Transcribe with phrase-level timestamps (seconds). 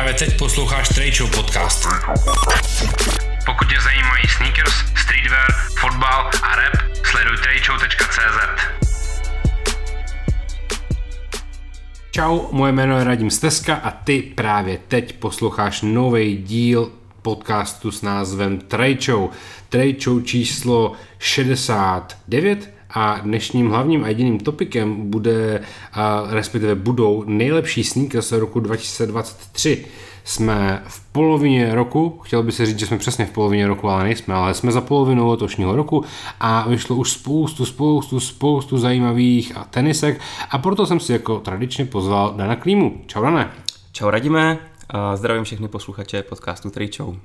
[0.00, 1.88] Právě teď posloucháš Trade Show podcast.
[3.46, 4.72] Pokud tě zajímají sneakers,
[5.02, 8.60] streetwear, fotbal a rap, sleduj tradeshow.cz.
[12.10, 16.92] Čau, moje jméno je Radim Steska a ty právě teď posloucháš nový díl
[17.22, 19.30] podcastu s názvem Trade Show.
[19.68, 25.62] Trade Show číslo 69 a dnešním hlavním a jediným topikem bude,
[26.30, 29.86] respektive budou nejlepší sneakers roku 2023.
[30.24, 34.04] Jsme v polovině roku, chtěl by se říct, že jsme přesně v polovině roku, ale
[34.04, 36.04] nejsme, ale jsme za polovinou letošního roku
[36.40, 42.34] a vyšlo už spoustu, spoustu, spoustu zajímavých tenisek a proto jsem si jako tradičně pozval
[42.36, 43.00] Dana Klímu.
[43.06, 43.50] Čau Dane.
[43.92, 44.58] Čau Radime,
[45.14, 47.16] zdravím všechny posluchače podcastu Show.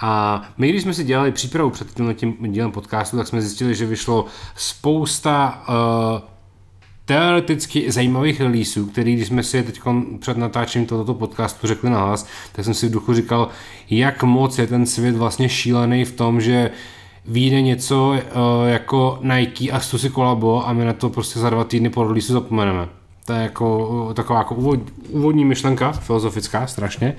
[0.00, 3.74] A my, když jsme si dělali přípravu před tímhle tím dílem podcastu, tak jsme zjistili,
[3.74, 4.26] že vyšlo
[4.56, 6.28] spousta uh,
[7.04, 9.80] teoreticky zajímavých releaseů, který, když jsme si teď
[10.18, 13.48] před natáčením tohoto podcastu řekli nahlas, tak jsem si v duchu říkal,
[13.90, 16.70] jak moc je ten svět vlastně šílený v tom, že
[17.24, 18.16] vyjde něco uh,
[18.68, 22.32] jako Nike a Stussy kolabo a my na to prostě za dva týdny po release
[22.32, 22.99] zapomeneme.
[23.30, 27.16] To je jako taková jako úvod, úvodní myšlenka, filozofická strašně.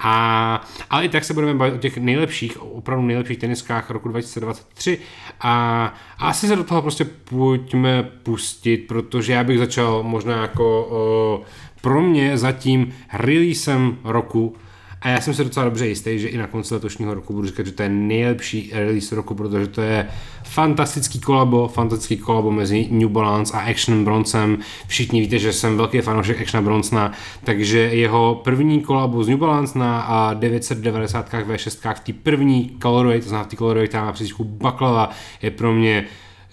[0.00, 4.98] A, ale i tak se budeme bavit o těch nejlepších, opravdu nejlepších teniskách roku 2023
[5.40, 5.84] a,
[6.18, 11.42] a asi se do toho prostě pojďme pustit, protože já bych začal možná jako o,
[11.80, 14.56] pro mě zatím releasem roku
[15.02, 17.66] a já jsem si docela dobře jistý, že i na konci letošního roku budu říkat,
[17.66, 20.08] že to je nejlepší release roku, protože to je
[20.44, 24.58] fantastický kolabo, fantastický kolabo mezi New Balance a Action Bronsem.
[24.86, 27.12] Všichni víte, že jsem velký fanoušek Action Bronsona,
[27.44, 33.28] takže jeho první kolabo z New Balance na 990 V6 v té první colorway, to
[33.28, 35.10] znamená v té colorway, která má příčku baklava,
[35.42, 36.04] je pro mě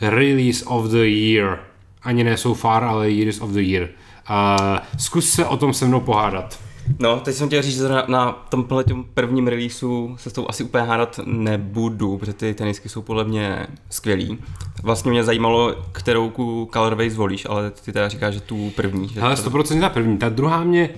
[0.01, 1.59] release of the year.
[2.03, 3.89] Ani ne so far, ale years of the year.
[4.29, 6.59] Uh, zkus se o tom se mnou pohádat.
[6.99, 8.83] No, teď jsem chtěl říct, že na, na tomhle
[9.13, 13.67] prvním releaseu se s tou asi úplně hádat nebudu, protože ty tenisky jsou podle mě
[13.89, 14.37] skvělý.
[14.83, 16.31] Vlastně mě zajímalo, kterou
[16.73, 19.07] colorway zvolíš, ale ty teda říkáš, že tu první.
[19.07, 20.17] Že Ale 100% ta první.
[20.17, 20.89] Ta druhá mě,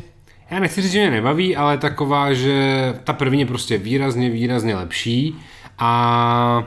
[0.51, 4.75] já nechci říct, že mě nebaví, ale taková, že ta první je prostě výrazně, výrazně
[4.75, 5.35] lepší
[5.77, 6.63] a,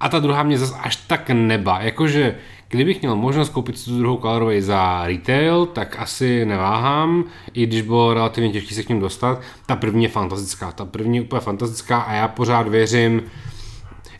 [0.00, 1.80] a ta druhá mě zase až tak neba.
[1.80, 2.36] Jakože
[2.70, 7.24] Kdybych měl možnost koupit tu druhou colorway za retail, tak asi neváhám,
[7.54, 9.40] i když bylo relativně těžké se k ním dostat.
[9.66, 13.22] Ta první je fantastická, ta první je úplně fantastická a já pořád věřím,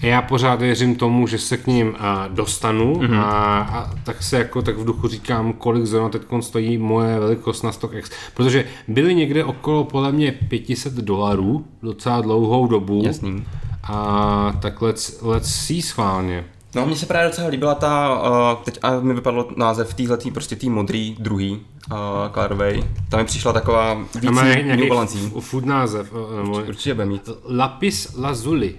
[0.02, 1.94] já pořád věřím tomu, že se k ním uh,
[2.28, 3.20] dostanu mm-hmm.
[3.20, 7.62] a, a, tak se jako tak v duchu říkám, kolik zrovna teď stojí moje velikost
[7.62, 13.02] na StockX, protože byly někde okolo podle mě 500 dolarů docela dlouhou dobu.
[13.04, 13.44] Jasný.
[13.82, 16.44] A tak let's, let's see schválně.
[16.74, 20.56] No, mně se právě docela líbila ta, uh, teď a mi vypadlo název týhletý, prostě
[20.56, 21.60] tý modrý, druhý
[21.92, 21.98] uh,
[22.34, 22.82] colorway.
[23.08, 24.30] Tam mi přišla taková víc
[24.64, 25.18] New Balance.
[25.40, 26.12] Food název.
[26.12, 27.28] Uh, určitě, určitě bude mít.
[27.56, 28.74] Lapis lazuli.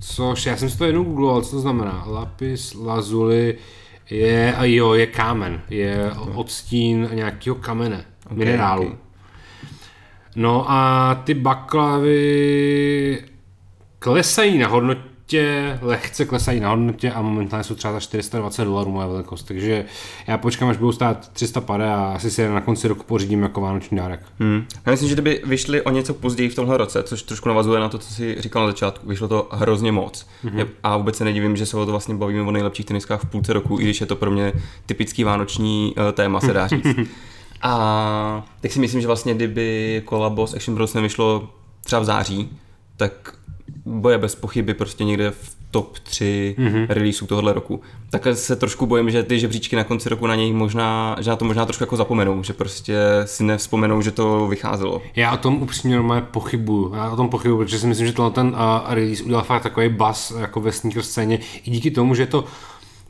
[0.00, 2.04] Což já jsem si to jednou googloval, co to znamená.
[2.06, 3.58] Lapis lazuli
[4.10, 5.60] je, a jo, je kámen.
[5.70, 8.82] Je odstín nějakého kamene, okay, minerálu.
[8.82, 8.96] Okay.
[10.36, 13.24] No a ty baklavy
[13.98, 18.90] klesají na hodnotě hodnotě, lehce klesají na hodnotě a momentálně jsou třeba za 420 dolarů
[18.90, 19.84] moje velikost, takže
[20.26, 23.42] já počkám, až budou stát 300 pade a asi si je na konci roku pořídím
[23.42, 24.20] jako vánoční dárek.
[24.38, 24.64] Hmm.
[24.86, 27.88] Já myslím, že kdyby vyšli o něco později v tomhle roce, což trošku navazuje na
[27.88, 30.26] to, co si říkal na začátku, vyšlo to hrozně moc.
[30.42, 30.60] Hmm.
[30.82, 33.52] A vůbec se nedivím, že se o to vlastně bavíme o nejlepších teniskách v půlce
[33.52, 34.52] roku, i když je to pro mě
[34.86, 36.96] typický vánoční uh, téma, se dá říct.
[37.62, 41.50] a tak si myslím, že vlastně kdyby kolabo s Action Bros nevyšlo
[41.84, 42.50] třeba v září,
[42.96, 43.39] tak
[43.90, 46.86] bude bez pochyby prostě někde v top 3 mm-hmm.
[46.88, 47.80] releaseů tohohle roku.
[48.10, 51.36] Tak se trošku bojím, že ty žebříčky na konci roku na něj možná, že na
[51.36, 55.02] to možná trošku jako zapomenou, že prostě si nevzpomenou, že to vycházelo.
[55.16, 56.94] Já o tom upřímně normálně pochybuju.
[56.94, 58.54] Já o tom pochybuju, protože si myslím, že ten uh,
[58.94, 62.44] release udělal fakt takový buzz jako ve sneaker scéně i díky tomu, že to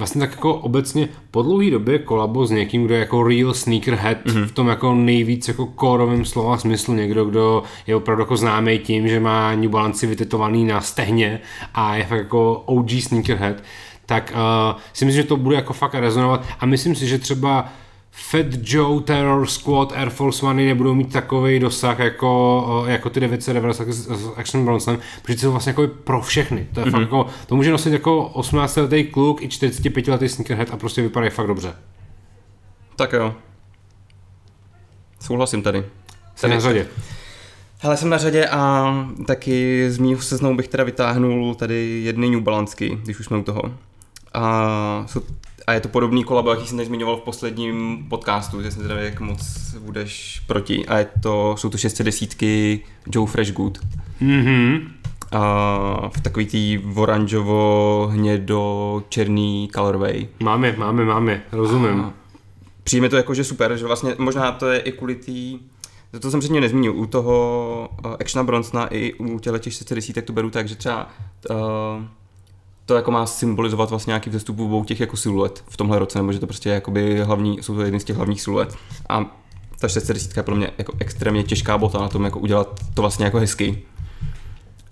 [0.01, 4.25] vlastně tak jako obecně po dlouhé době kolabo s někým, kdo je jako real sneakerhead
[4.25, 4.47] mm-hmm.
[4.47, 9.09] v tom jako nejvíc jako kórovém slova smyslu, někdo, kdo je opravdu jako známý tím,
[9.09, 11.41] že má New Balance vytetovaný na stehně
[11.75, 13.63] a je fakt jako OG sneakerhead,
[14.07, 17.69] tak uh, si myslím, že to bude jako fakt rezonovat a myslím si, že třeba
[18.13, 23.89] Fat Joe, Terror Squad, Air Force One nebudou mít takový dosah jako, jako ty 990
[23.89, 26.67] s Action Bronson, protože to jsou vlastně jako pro všechny.
[26.75, 26.91] To, je mm-hmm.
[26.91, 31.03] fakt jako, to může nosit jako 18 letý kluk i 45 letý sneakerhead a prostě
[31.03, 31.75] vypadají fakt dobře.
[32.97, 33.35] Tak jo.
[35.21, 35.85] Souhlasím tady.
[36.35, 36.87] Jsi na řadě.
[37.79, 38.93] Hele, jsem na řadě a
[39.27, 43.43] taky z mýho seznamu bych teda vytáhnul tady jedny New Balansky, když už jsme u
[43.43, 43.63] toho.
[44.35, 45.23] A jsou
[45.71, 49.01] a je to podobný kolabo, jaký jsem tady zmiňoval v posledním podcastu, že jsem teda
[49.01, 50.87] jak moc budeš proti.
[50.87, 52.43] A je to, jsou to 610
[53.13, 53.79] Joe Fresh Good.
[54.21, 54.93] Mhm.
[55.33, 60.29] A v takový tý oranžovo, hnědo, černý colorway.
[60.43, 62.01] Máme, máme, máme, rozumím.
[62.01, 62.13] A
[62.85, 65.59] přijde mi to jako, že super, že vlastně možná to je i kvůli tý,
[66.21, 70.25] to jsem předtím nezmínil, u toho uh, Actiona Bronsona i u těle těch 610 tak
[70.25, 71.11] to beru tak, že třeba
[71.51, 71.57] uh,
[72.91, 76.33] to jako má symbolizovat vlastně nějaký vzestup obou těch jako siluet v tomhle roce, nebo
[76.33, 78.77] že to prostě je jakoby hlavní, jsou to jedny z těch hlavních siluet.
[79.09, 79.25] A
[79.81, 83.25] ta 610 je pro mě jako extrémně těžká bota na tom jako udělat to vlastně
[83.25, 83.83] jako hezky.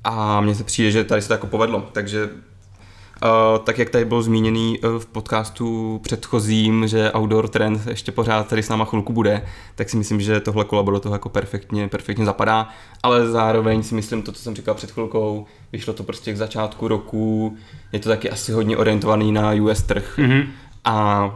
[0.05, 2.31] A mně se přijde, že tady se to jako povedlo, takže
[3.23, 8.49] Uh, tak jak tady bylo zmíněný uh, v podcastu předchozím, že Outdoor Trend ještě pořád
[8.49, 9.43] tady s náma chvilku bude,
[9.75, 12.69] tak si myslím, že tohle kolabo do toho jako perfektně, perfektně zapadá,
[13.03, 16.89] ale zároveň si myslím to, co jsem říkal před chvilkou, vyšlo to prostě k začátku
[16.89, 17.57] roku,
[17.93, 20.19] je to taky asi hodně orientovaný na US trh.
[20.19, 20.47] Mm-hmm.
[20.85, 21.35] a,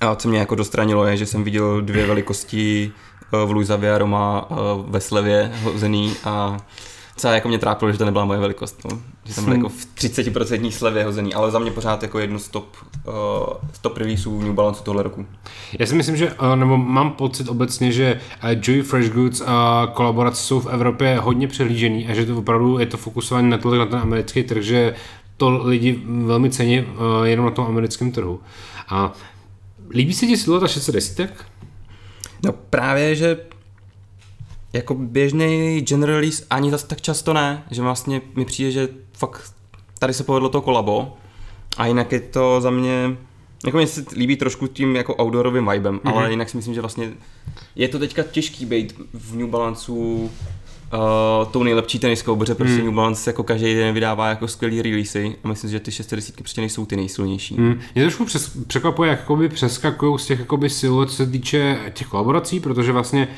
[0.00, 2.92] a co mě jako dostranilo je, že jsem viděl dvě velikosti
[3.32, 4.56] uh, v Luisa Roma uh,
[4.86, 6.56] ve slevě hozený a
[7.16, 8.98] co jako mě trápilo, že to nebyla moje velikost, no.
[9.24, 12.48] že tam byl jako v 30% slevě hozený, ale za mě pořád jako jedno z
[12.48, 12.76] top,
[13.06, 13.14] uh,
[13.80, 15.26] top releaseů New Balance tohle roku.
[15.78, 19.84] Já si myslím, že, uh, nebo mám pocit obecně, že uh, Joey Fresh Goods a
[19.84, 23.58] uh, kolaborace jsou v Evropě hodně přehlížený a že to opravdu je to fokusované na,
[23.78, 24.94] na ten americký trh, že
[25.36, 26.86] to lidi velmi cení uh,
[27.24, 28.40] jenom na tom americkém trhu.
[28.88, 29.12] A
[29.90, 31.44] líbí se ti silueta 610?
[32.44, 33.36] No právě, že
[34.74, 39.54] jako běžný generalist ani zase tak často ne, že vlastně mi přijde, že fakt
[39.98, 41.16] tady se povedlo to kolabo
[41.76, 43.16] a jinak je to za mě,
[43.66, 46.16] jako mě se líbí trošku tím jako outdoorovým vibem, mm-hmm.
[46.16, 47.10] ale jinak si myslím, že vlastně
[47.76, 50.30] je to teďka těžký být v New Balanceu uh,
[51.52, 52.84] tou nejlepší teniskou, protože prostě mm.
[52.84, 56.60] New Balance jako každý den vydává jako skvělý releasy a myslím že ty 610 prostě
[56.60, 57.54] nejsou ty nejsilnější.
[57.54, 57.80] Mm.
[57.94, 62.60] Mě trošku přes, překvapuje, jak přeskakují z těch jakoby siluet, co se týče těch kolaborací,
[62.60, 63.28] protože vlastně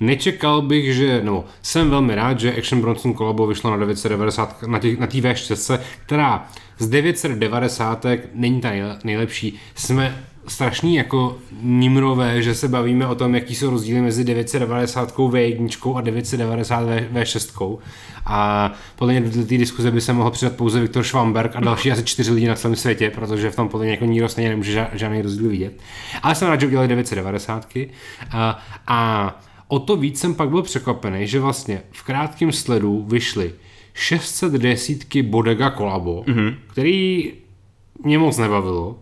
[0.00, 4.78] Nečekal bych, že, no, jsem velmi rád, že Action Bronson Collabo vyšlo na 990, na,
[4.78, 6.48] těch, na té V6, která
[6.78, 8.70] z 990 není ta
[9.04, 9.58] nejlepší.
[9.74, 15.96] Jsme strašný jako nimrové, že se bavíme o tom, jaký jsou rozdíly mezi 990 V1
[15.96, 17.78] a 990 V6.
[18.26, 21.92] A podle mě do té diskuze by se mohl přidat pouze Viktor Schwamberg a další
[21.92, 24.86] asi čtyři lidi na celém světě, protože v tom podle mě jako nikdo stejně nemůže
[24.92, 25.72] žádný rozdíl vidět.
[26.22, 27.66] Ale jsem rád, že udělali 990.
[28.30, 33.52] A, a O to víc jsem pak byl překvapený, že vlastně v krátkém sledu vyšly
[33.94, 36.54] 610 Bodega Kolabo, mm-hmm.
[36.66, 37.32] který
[38.04, 38.98] mě moc nebavilo.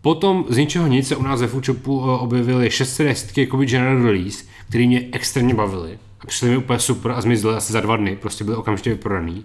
[0.00, 4.44] Potom z ničeho nic se u nás ve Foodshopu eh, objevily 610 jako General Release,
[4.68, 5.98] který mě extrémně bavily.
[6.20, 9.44] A přišly mi úplně super a zmizely asi za dva dny, prostě byly okamžitě vyprodaný.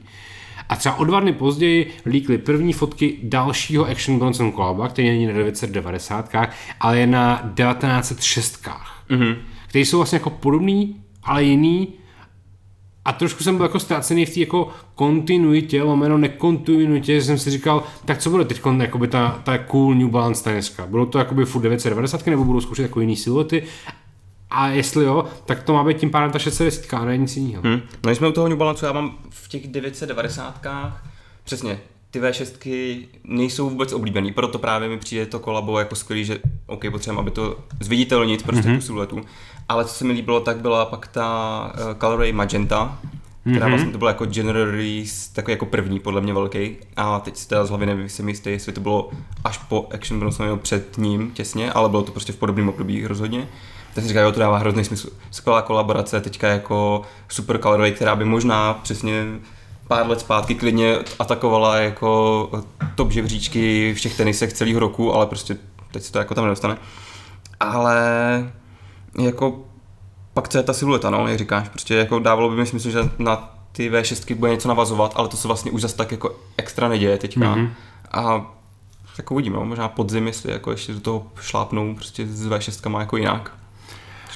[0.69, 5.25] A třeba o dva dny později líkly první fotky dalšího Action Bronson Collaba, který není
[5.25, 6.29] na 990,
[6.79, 8.67] ale je na 1906.
[9.09, 9.35] Mm-hmm
[9.75, 11.87] které jsou vlastně jako podobný, ale jiný
[13.05, 17.51] a trošku jsem byl jako ztracený v té jako kontinuitě, lomeno nekontinuitě, že jsem si
[17.51, 20.87] říkal, tak co bude teď jakoby ta, ta cool New Balance dneska?
[20.87, 23.63] Budou to jakoby furt 990 nebo budou zkoušet jako jiný siluety?
[24.49, 27.63] A jestli jo, tak to má být tím pádem ta 610 a ne nic jiného.
[27.63, 27.81] Hmm.
[28.05, 30.65] No jsme u toho New Balance, já mám v těch 990
[31.43, 31.79] přesně,
[32.15, 36.85] ty V6 nejsou vůbec oblíbený, proto právě mi přijde to kolabo jako skvělý, že OK,
[36.91, 38.75] potřebujeme, aby to zviditelnit prostě mm-hmm.
[38.75, 39.21] tu siluetu.
[39.69, 42.99] Ale co se mi líbilo, tak byla pak ta uh, Colorway Magenta,
[43.41, 43.69] která mm-hmm.
[43.69, 46.75] vlastně to byla jako general release, takový jako první podle mě velký.
[46.95, 49.09] A teď si teda z hlavy nevím, jsem jistý, jestli to bylo
[49.43, 53.47] až po Action Bronson před ním těsně, ale bylo to prostě v podobném období rozhodně.
[53.93, 55.09] Tak si říká, jo, to dává hrozný smysl.
[55.31, 59.25] Skvělá kolaborace, teďka jako super colorway, která by možná přesně
[59.87, 62.49] pár let zpátky klidně atakovala jako
[62.95, 65.57] top žebříčky v těch tenisech celého roku, ale prostě
[65.91, 66.77] teď se to jako tam nedostane.
[67.59, 67.95] Ale
[69.19, 69.65] jako
[70.33, 72.99] pak co je ta silueta, no, jak říkáš, prostě jako dávalo by mi smysl, že
[73.17, 76.87] na ty V6 bude něco navazovat, ale to se vlastně už zase tak jako extra
[76.87, 77.55] neděje teďka.
[77.55, 77.69] Mm-hmm.
[78.11, 78.51] A
[79.17, 83.17] jako uvidíme, no, možná podzim, jestli jako ještě do toho šlápnou prostě s V6 jako
[83.17, 83.51] jinak.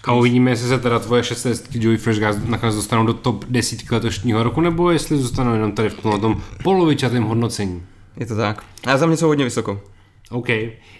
[0.03, 3.91] A uvidíme, jestli se teda tvoje 6 Joey Fresh Gas nakonec dostanou do top 10
[3.91, 7.84] letošního roku, nebo jestli zůstanou jenom tady v tom polovičatém hodnocení.
[8.18, 8.63] Je to tak.
[8.86, 9.82] A za mě jsou hodně vysoko.
[10.29, 10.48] OK,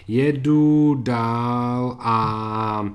[0.08, 2.90] jedu dál a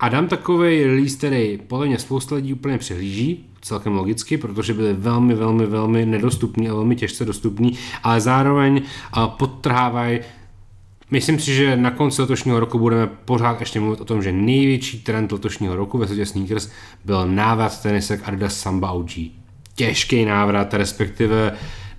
[0.00, 4.92] a dám takový release, který podle mě spousta lidí úplně přehlíží, celkem logicky, protože byly
[4.92, 8.82] velmi, velmi, velmi nedostupný a velmi těžce dostupný, ale zároveň
[9.26, 10.20] podtrhávají
[11.10, 15.00] Myslím si, že na konci letošního roku budeme pořád ještě mluvit o tom, že největší
[15.00, 16.70] trend letošního roku ve světě sneakers
[17.04, 19.10] byl návrat tenisek Adidas Samba OG.
[19.74, 21.52] Těžký návrat, respektive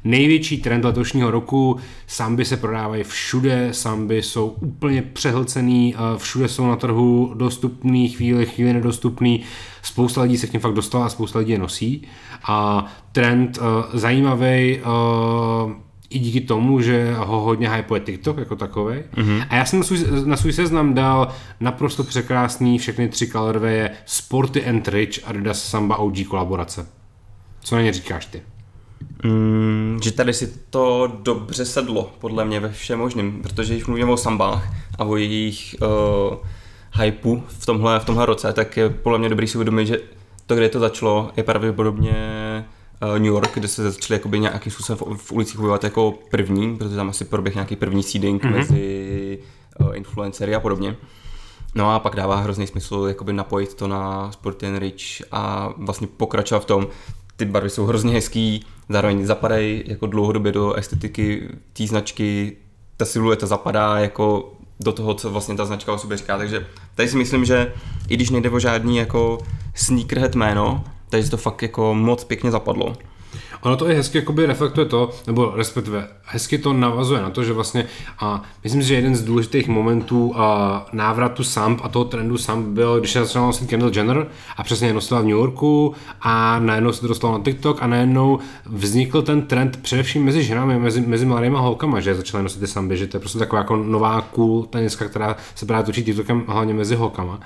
[0.03, 1.77] největší trend letošního roku.
[2.07, 8.73] Samby se prodávají všude, samby jsou úplně přehlcený, všude jsou na trhu dostupný, chvíli, chvíli
[8.73, 9.43] nedostupný.
[9.81, 12.07] Spousta lidí se k něm fakt dostala spousta lidí je nosí.
[12.43, 13.59] A trend
[13.93, 14.79] zajímavý,
[16.11, 18.95] i díky tomu, že ho hodně hypuje TikTok jako takový.
[18.95, 19.45] Mm-hmm.
[19.49, 21.27] A já jsem na svůj, na svůj seznam dal
[21.59, 26.87] naprosto překrásný všechny tři colorwaye Sporty and Rich Adidas Samba OG kolaborace.
[27.63, 28.41] Co na ně říkáš ty?
[29.23, 34.11] Mm, že tady si to dobře sedlo, podle mě ve všem možným, protože když mluvíme
[34.11, 36.37] o sambách a o jejich uh,
[37.03, 39.99] hypeu v tomhle, v tomhle roce, tak je podle mě dobrý si uvědomit, že
[40.45, 42.15] to, kde to začalo, je pravděpodobně
[43.05, 46.95] New York, kde se začali jakoby nějakým způsobem v, v ulicích objevovat jako první, protože
[46.95, 48.57] tam asi proběh nějaký první seeding mm-hmm.
[48.57, 49.39] mezi
[49.79, 50.97] uh, influencery a podobně.
[51.75, 56.59] No a pak dává hrozný smysl jakoby napojit to na Sport Rich a vlastně pokračovat
[56.59, 56.87] v tom,
[57.35, 62.57] ty barvy jsou hrozně hezký, zároveň zapadají jako dlouhodobě do estetiky té značky,
[62.97, 67.09] ta silueta zapadá jako do toho, co vlastně ta značka o sobě říká, takže tady
[67.09, 67.73] si myslím, že
[68.09, 69.37] i když nejde o žádný jako
[69.75, 72.95] sneakerhead jméno, tady to fakt jako moc pěkně zapadlo.
[73.61, 77.53] Ono to i hezky jakoby reflektuje to, nebo respektive hezky to navazuje na to, že
[77.53, 77.85] vlastně
[78.19, 82.67] a myslím si, že jeden z důležitých momentů a návratu Samp a toho trendu Samp
[82.67, 84.27] byl, když se začala nosit Kendall Jenner
[84.57, 88.39] a přesně nosila v New Yorku a najednou se to dostalo na TikTok a najednou
[88.65, 92.97] vznikl ten trend především mezi ženami, mezi, mezi mladými holkama, že začaly nosit ty samby,
[92.97, 96.73] že to je prostě taková jako nová cool teniska, která se právě točí TikTokem hlavně
[96.73, 97.39] mezi holkama.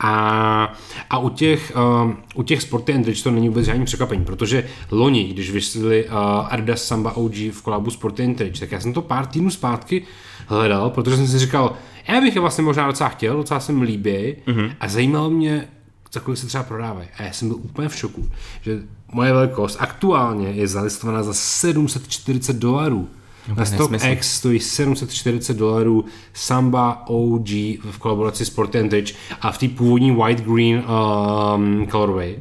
[0.00, 0.72] A,
[1.10, 1.72] a u těch,
[2.04, 6.12] uh, u těch sporty and to není vůbec žádný překvapení, protože loni, když vyšli uh,
[6.50, 10.02] Adidas Samba OG v kolabu Sporty Intrigue, tak já jsem to pár týdnů zpátky
[10.46, 11.76] hledal, protože jsem si říkal,
[12.08, 14.10] já bych je vlastně možná docela chtěl, docela se mi líbí
[14.46, 14.72] mm-hmm.
[14.80, 15.68] a zajímalo mě,
[16.12, 17.08] za kolik se třeba prodávají.
[17.18, 18.28] A já jsem byl úplně v šoku,
[18.62, 18.82] že
[19.12, 23.08] moje velikost aktuálně je zalistovaná za 740 dolarů.
[23.56, 26.04] Na StockX stojí 740 dolarů
[26.34, 27.48] Samba OG
[27.90, 32.38] v kolaboraci Sport Rich a v té původní white green um, colorway.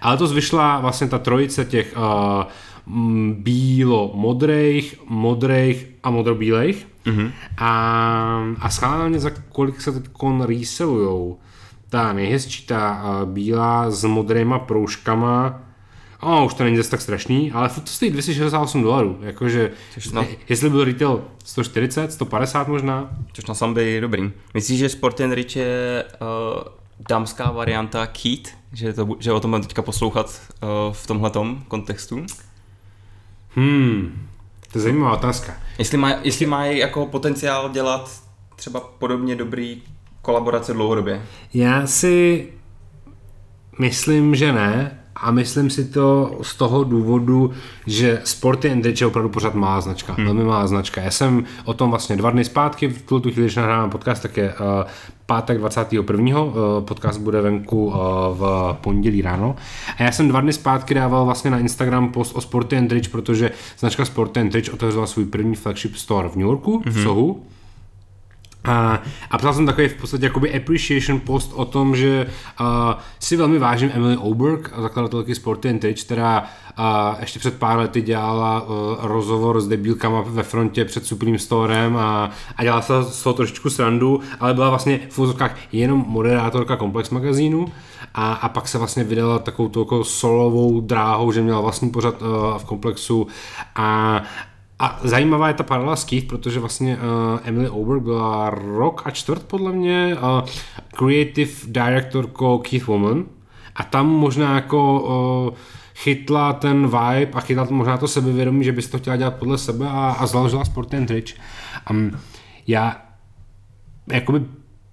[0.00, 2.42] Ale to zvyšla vlastně ta trojice těch uh,
[3.42, 6.86] bílo-modrých, modrých a modrobílejch.
[7.06, 7.30] Mm-hmm.
[7.58, 10.04] A, a schválně za kolik se teď
[10.46, 11.38] reselujou.
[11.88, 15.62] Ta nejhezčí, ta uh, bílá s modrýma proužkama,
[16.24, 19.70] Oh, už to není zase tak strašný, ale furt to stojí 268 dolarů, jakože
[20.12, 20.26] no.
[20.48, 23.10] jestli byl retail 140, 150 možná.
[23.32, 24.32] Což na samby je dobrý.
[24.54, 26.62] Myslíš, že Sport Rich je uh,
[27.08, 28.61] dámská varianta Keat?
[28.72, 32.26] Že, to, že o tom budeme teďka poslouchat uh, v tomhletom kontextu?
[33.54, 34.28] Hmm,
[34.72, 35.52] to je zajímavá otázka.
[35.78, 38.22] Jestli, má, jestli mají jako potenciál dělat
[38.56, 39.82] třeba podobně dobrý
[40.22, 41.22] kolaborace dlouhodobě?
[41.54, 42.48] Já si
[43.78, 47.50] myslím, že ne, a myslím si to z toho důvodu,
[47.86, 50.24] že Sporty and Rich je opravdu pořád má značka, hmm.
[50.24, 51.00] velmi malá značka.
[51.00, 54.36] Já jsem o tom vlastně dva dny zpátky, v tuto chvíli, když nahrávám podcast, tak
[54.36, 54.90] je uh,
[55.26, 56.42] pátek 21.
[56.42, 57.94] Uh, podcast bude venku uh,
[58.32, 59.56] v pondělí ráno.
[59.98, 63.08] A já jsem dva dny zpátky dával vlastně na Instagram post o Sporty and Rich,
[63.08, 66.94] protože značka Sporty and Rich otevřela svůj první flagship store v New Yorku, hmm.
[66.94, 67.02] v.
[67.02, 67.42] Sohu
[68.64, 72.26] a, a psal jsem takový v podstatě jakoby appreciation post o tom, že
[72.60, 72.66] uh,
[73.18, 76.40] si velmi vážím Emily Oberg, zakladatelky Sporty and Rich, která
[76.78, 76.84] uh,
[77.20, 78.68] ještě před pár lety dělala uh,
[79.00, 83.70] rozhovor s debílkama ve frontě před Supreme Storem a, a dělala se z toho trošičku
[83.70, 87.66] srandu, ale byla vlastně v úzovkách jenom moderátorka Komplex magazínu
[88.14, 92.58] a, a pak se vlastně vydala takovou jako solovou dráhou, že měla vlastní pořad uh,
[92.58, 93.26] v komplexu
[93.76, 94.22] a,
[94.82, 99.10] a zajímavá je ta paralela s Keith, protože vlastně uh, Emily Oberg byla rok a
[99.10, 100.48] čtvrt podle mě uh,
[100.96, 103.24] creative directorko Keith Woman
[103.74, 105.54] a tam možná jako uh,
[105.94, 109.86] chytla ten vibe a chytla možná to sebevědomí, že bys to chtěla dělat podle sebe
[109.88, 111.34] a, a založila Sport and Rich.
[111.90, 112.10] Um,
[112.66, 113.02] já
[114.12, 114.44] jakoby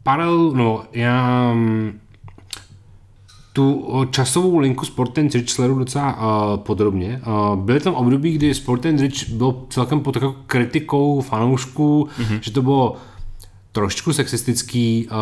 [0.03, 1.99] paralel, no, já um,
[3.59, 7.21] tu časovou linku Sport and Rich sleduju docela uh, podrobně.
[7.27, 12.39] Uh, byly tam období, kdy Sport and Rich byl celkem pod takovou kritikou fanoušků, mm-hmm.
[12.41, 12.95] že to bylo
[13.71, 15.17] trošičku sexistický, uh,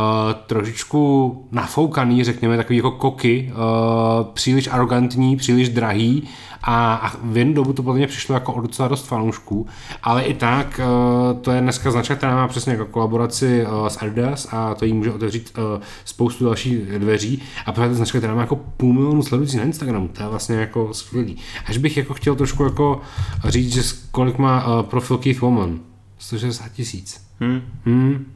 [0.48, 6.28] trošičku nafoukaný, řekněme, takový jako koky, uh, příliš arrogantní, příliš drahý
[6.64, 9.68] a, a v jednu dobu to podle mě přišlo jako o docela dost fanoušků,
[10.04, 13.98] ale i tak uh, to je dneska značka, která má přesně jako kolaboraci uh, s
[13.98, 18.36] Adidas a to jí může otevřít uh, spoustu dalších dveří a právě ta značka, která
[18.36, 21.38] má jako půl milionu sledujících na Instagramu, to je vlastně jako skvělý.
[21.66, 23.02] Až bych jako chtěl trošku jako
[23.46, 25.80] říct, že kolik má uh, profil Keith Woman,
[26.18, 27.27] 160 tisíc.
[27.40, 27.62] Hmm.
[27.86, 28.34] Hmm.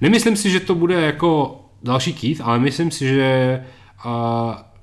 [0.00, 3.60] Nemyslím si, že to bude jako další Keith, ale myslím si, že
[4.06, 4.12] uh,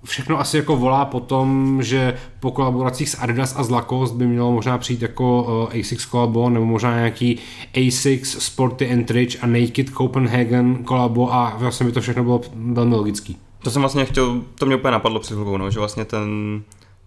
[0.06, 4.28] všechno asi jako volá po tom, že po kolaboracích s Adidas a z Lacoste by
[4.28, 7.40] mělo možná přijít jako uh, Asics kolabo, nebo možná nějaký
[7.88, 13.38] Asics, Sporty Entrich a Naked Copenhagen kolabo a vlastně by to všechno bylo velmi logický.
[13.64, 16.62] To jsem vlastně chtěl, to mě úplně napadlo před chvilkou, no, že vlastně ten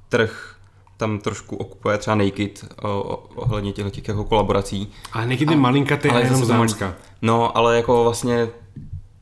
[0.09, 0.56] trh
[0.97, 3.03] tam trošku okupuje třeba Naked o,
[3.35, 4.93] ohledně těchto těch jako kolaborací.
[5.13, 6.95] Ale Naked je malinkatý a jenom zámska.
[7.23, 8.49] No, ale jako vlastně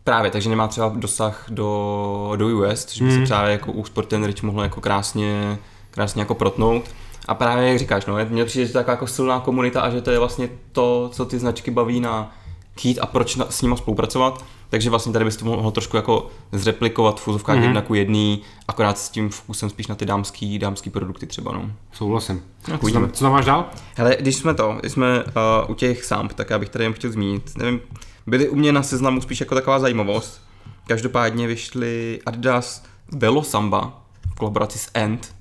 [0.05, 3.27] Právě, takže nemá třeba dosah do, do US, což by hmm.
[3.27, 5.59] se právě jako u Sport Rich mohlo jako krásně,
[5.91, 6.85] krásně jako protnout.
[7.29, 9.91] A právě jak říkáš, no, mně přijde, že to je taková jako silná komunita a
[9.91, 12.33] že to je vlastně to, co ty značky baví na
[12.73, 14.45] chtít a proč na, s nimi spolupracovat.
[14.71, 17.63] Takže vlastně tady bys to mohl trošku jako zreplikovat v mm-hmm.
[17.63, 21.53] jedna ku jedný, akorát s tím vkusem spíš na ty dámský, dámský produkty třeba.
[21.53, 21.71] No.
[21.93, 22.43] Souhlasím.
[22.69, 23.67] No, co, tam, co tam máš dál?
[23.95, 25.31] Hele, když jsme to, když jsme uh,
[25.69, 27.81] u těch samp, tak já bych tady jen chtěl zmínit, nevím,
[28.27, 30.43] byly u mě na seznamu spíš jako taková zajímavost.
[30.87, 35.35] Každopádně vyšly Adidas Velo Samba v kolaboraci s End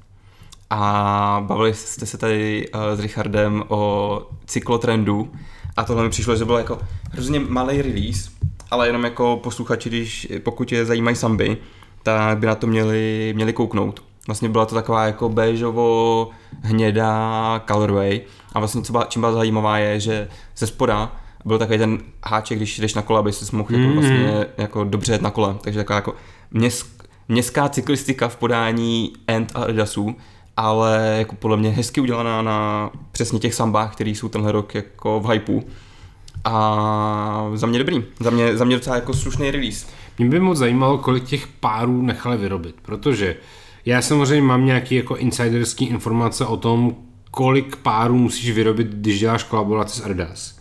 [0.70, 5.32] a bavili jste se tady uh, s Richardem o cyklotrendu
[5.78, 6.80] a tohle mi přišlo, že bylo jako
[7.12, 8.30] hrozně malý release,
[8.74, 11.58] ale jenom jako posluchači, když, pokud je zajímají samby,
[12.04, 14.04] tak by na to měli, měli kouknout.
[14.28, 16.30] Vlastně byla to taková jako béžovo
[16.62, 18.22] hnědá colorway
[18.54, 20.28] a vlastně co byla, čím byla zajímavá je, že
[20.58, 21.16] ze spoda
[21.46, 23.84] byl takový ten háček, když jdeš na kole, aby si mohl mm.
[23.84, 24.00] jako mhm.
[24.00, 25.56] vlastně jako dobře jet na kole.
[25.62, 26.16] Takže taková jako
[26.52, 30.16] měst, městská cyklistika v podání End a Adidasů,
[30.58, 35.20] ale jako podle mě hezky udělaná na přesně těch sambách, které jsou tenhle rok jako
[35.20, 35.64] v hypeu.
[36.44, 38.04] A za mě dobrý.
[38.20, 39.88] Za mě, za mě docela jako slušný release.
[40.18, 43.36] Mě by moc zajímalo, kolik těch párů nechali vyrobit, protože
[43.86, 46.96] já samozřejmě mám nějaké jako insiderské informace o tom,
[47.32, 50.60] kolik párů musíš vyrobit, když děláš kolaboraci s Adidas.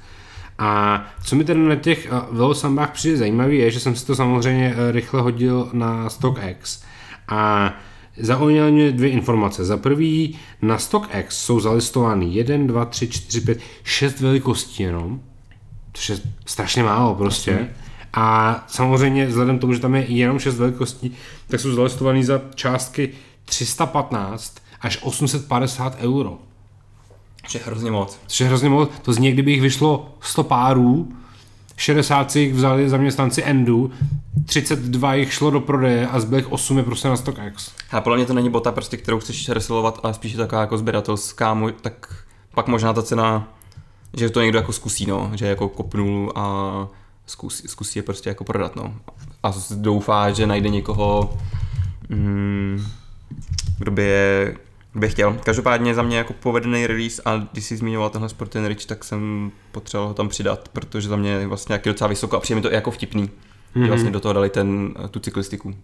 [0.59, 4.15] A co mi tedy na těch uh, velosambách přijde zajímavé, je, že jsem si to
[4.15, 6.83] samozřejmě uh, rychle hodil na StockX.
[7.29, 7.73] A
[8.17, 9.65] Zaujalo mě dvě informace.
[9.65, 15.21] Za prvý, na StockX jsou zalistovány 1, 2, 3, 4, 5, 6 velikostí jenom,
[15.93, 17.69] což je strašně málo prostě.
[18.15, 21.13] A samozřejmě vzhledem k tomu, že tam je jenom 6 velikostí,
[21.49, 23.11] tak jsou zalistovaný za částky
[23.45, 26.39] 315 až 850 euro.
[27.43, 28.19] Což je hrozně moc.
[28.26, 28.91] Což je hrozně moc.
[29.02, 31.13] To zní, kdyby jich vyšlo 100 párů,
[31.76, 33.91] 60 si jich vzali zaměstnanci Endu,
[34.47, 37.71] 32 jich šlo do prodeje a zbylých 8 je prostě na StockX.
[37.91, 40.78] A podle mě to není bota, prostě, kterou chceš resilovat, ale spíš je taková jako
[40.78, 42.25] sběratelská, tak
[42.55, 43.49] pak možná ta cena,
[44.17, 46.89] že to někdo jako zkusí, no, že jako kopnul a
[47.27, 48.95] zkusí, zkusí je prostě jako prodat, no.
[49.43, 51.39] A doufá, že najde někoho,
[52.09, 52.87] mm,
[53.79, 54.57] kdo by je
[54.95, 55.37] bych chtěl.
[55.45, 59.53] Každopádně za mě jako povedený release a když jsi zmiňoval tenhle Sport Rich, tak jsem
[59.73, 62.63] potřeboval ho tam přidat, protože za mě je vlastně jaký docela vysoko a přijde mi
[62.63, 63.31] to jako vtipný, mm-hmm.
[63.75, 63.89] že mhm.
[63.89, 65.75] vlastně do toho dali ten, tu cyklistiku.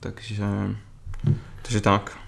[0.00, 0.44] Takže,
[1.62, 2.18] takže tak.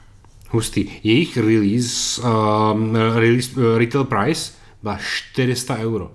[0.48, 0.90] Hustý.
[1.02, 6.10] Jejich release, uh, release uh, retail price byla 400 euro.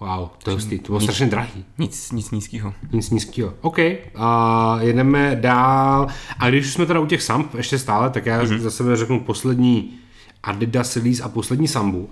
[0.00, 1.64] Wow, to je hustý, to bylo nic, strašně drahý.
[1.78, 2.74] Nic, nic nízkého.
[2.92, 3.54] Nic nízkého.
[3.60, 3.78] OK,
[4.14, 6.06] a jedeme dál.
[6.38, 8.58] A když jsme teda u těch samp ještě stále, tak já mm-hmm.
[8.58, 9.98] za sebe řeknu poslední
[10.42, 12.10] Adidas release a poslední sambu.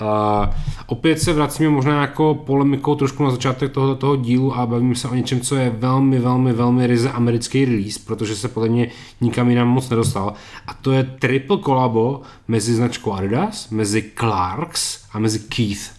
[0.00, 0.54] Uh,
[0.86, 5.08] opět se vracíme možná jako polemikou trošku na začátek toho, toho dílu a bavíme se
[5.08, 8.88] o něčem, co je velmi, velmi, velmi ryze americký release, protože se podle mě
[9.20, 10.32] nikam jinam moc nedostal.
[10.66, 15.90] A to je triple kolabo mezi značkou Adidas, mezi Clarks a mezi Keith.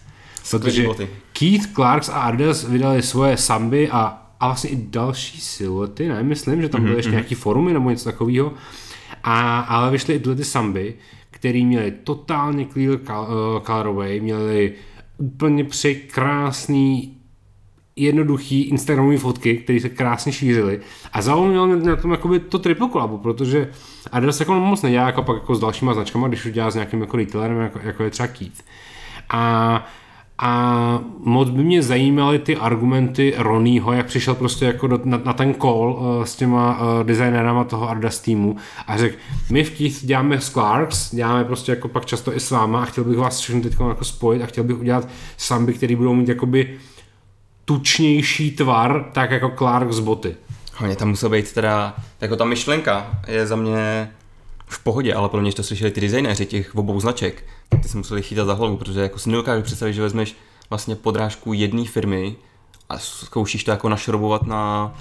[0.50, 0.86] Protože
[1.32, 6.62] Keith Clarks a Adidas vydali svoje samby a, a vlastně i další siluety, ne, myslím,
[6.62, 6.96] že tam byly mm-hmm.
[6.96, 7.16] ještě mhm.
[7.16, 8.52] nějaký forumy nebo něco takového.
[9.24, 10.94] A, ale vyšly i tyhle ty samby,
[11.44, 12.98] které měly totálně clear
[13.66, 14.72] colorway, měly
[15.18, 17.16] úplně překrásný
[17.96, 20.80] jednoduchý Instagramové fotky, které se krásně šířily.
[21.12, 23.70] A zaujalo mě na tom jakoby to triple kolabu, protože
[24.12, 27.00] Adidas jako moc nedělá jako pak jako s dalšíma značkama, když už dělá s nějakým
[27.00, 28.64] jako retailerem, jako, jako je třeba Keith.
[29.30, 29.86] A
[30.38, 35.32] a moc by mě zajímaly ty argumenty Ronnieho, jak přišel prostě jako do, na, na
[35.32, 39.16] ten call uh, s těma uh, designérama toho Ardas týmu a řekl,
[39.50, 42.84] my v Keith děláme s Clarks, děláme prostě jako pak často i s váma a
[42.84, 46.28] chtěl bych vás všechny teď jako spojit a chtěl bych udělat samby, který budou mít
[46.28, 46.78] jakoby
[47.64, 50.36] tučnější tvar, tak jako Clarks boty.
[50.72, 54.10] Hlavně tam musel být teda, jako ta myšlenka je za mě
[54.66, 57.44] v pohodě, ale pro mě, to slyšeli ty designéři těch obou značek,
[57.82, 60.36] ty se museli chytat za hlavu, protože jako si nedokážu představit, že vezmeš
[60.70, 62.36] vlastně podrážku jedné firmy
[62.88, 64.94] a zkoušíš to jako našrobovat na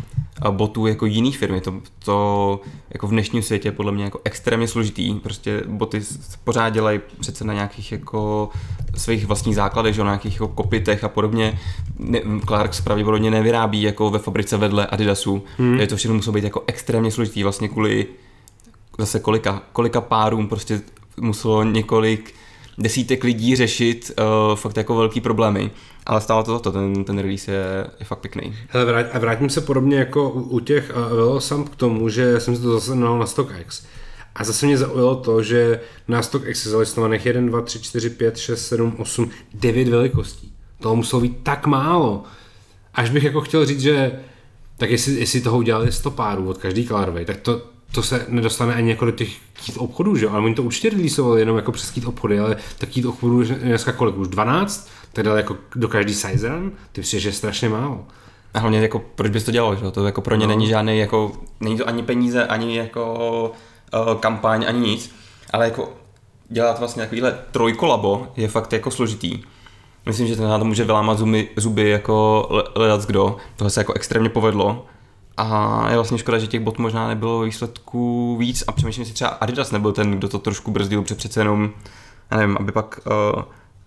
[0.52, 1.56] botů jako jiných firm.
[1.56, 1.73] Je to,
[2.06, 5.13] to jako v dnešním světě podle mě jako extrémně složitý.
[5.13, 6.02] Prostě boty
[6.43, 8.49] pořád dělají přece na nějakých jako
[8.95, 11.60] svých vlastních základech, že na nějakých jako kopitech a podobně.
[11.99, 15.43] Ne, Clarks pravděpodobně nevyrábí jako ve fabrice vedle Adidasu.
[15.58, 15.80] Hmm.
[15.80, 18.08] Je to všechno muselo být jako extrémně složitý vlastně kvůli
[18.99, 20.82] zase kolika, kolika párům prostě
[21.21, 22.34] muselo několik
[22.77, 25.71] desítek lidí řešit uh, fakt jako velký problémy.
[26.05, 28.55] Ale stále to, to ten, ten release je, je fakt pěkný.
[28.67, 32.39] Hele, vrát, a vrátím se podobně jako u, u těch uh, Velosam k tomu, že
[32.39, 33.86] jsem si to zase na StockX.
[34.36, 38.38] A zase mě zaujalo to, že na StockX je zalistovaných 1, 2, 3, 4, 5,
[38.38, 40.53] 6, 7, 8, 9 velikostí.
[40.79, 42.23] To muselo být tak málo.
[42.93, 44.12] Až bych jako chtěl říct, že
[44.77, 47.62] tak jestli, jestli toho udělali 100 párů od každý colorway, tak to,
[47.93, 49.29] to se nedostane ani jako do těch
[49.65, 50.32] kýt obchodů, že jo?
[50.32, 53.47] Ale oni to určitě releaseovali jenom jako přes kýt obchody, ale tak kýt obchodů je
[53.47, 54.17] dneska kolik?
[54.17, 54.89] Už 12?
[55.13, 56.71] Tak dali jako do každý size run?
[56.91, 58.06] Ty přijde, že je strašně málo.
[58.53, 59.91] A hlavně jako, proč bys to dělal, že?
[59.91, 60.56] To jako pro ně no.
[60.56, 63.51] není žádný, jako, není to ani peníze, ani jako
[63.93, 65.15] uh, kampaň, ani nic,
[65.53, 65.93] ale jako
[66.49, 69.41] dělat vlastně takovýhle trojkolabo je fakt jako složitý.
[70.06, 73.38] Myslím, že ten na to může vylámat zuby, zuby jako ledac kdo.
[73.56, 74.86] Tohle se jako extrémně povedlo
[75.38, 79.30] a je vlastně škoda, že těch bot možná nebylo výsledků víc a přemýšlím si třeba
[79.30, 81.72] Adidas nebyl ten, kdo to trošku brzdil, protože přece jenom,
[82.32, 83.00] já nevím, aby pak
[83.36, 83.41] uh,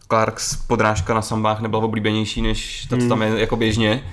[0.08, 3.38] Clarks podrážka na sambách nebyla oblíbenější než to, co tam je hmm.
[3.38, 4.04] jako běžně,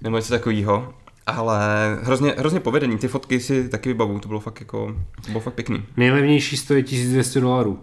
[0.00, 0.94] nebo něco takového.
[1.26, 1.60] Ale
[2.02, 5.54] hrozně, hrozně povedení, ty fotky si taky vybavu, to bylo fakt jako, to bylo fakt
[5.54, 5.84] pěkný.
[5.96, 7.78] Nejlevnější stojí 1200 dolarů.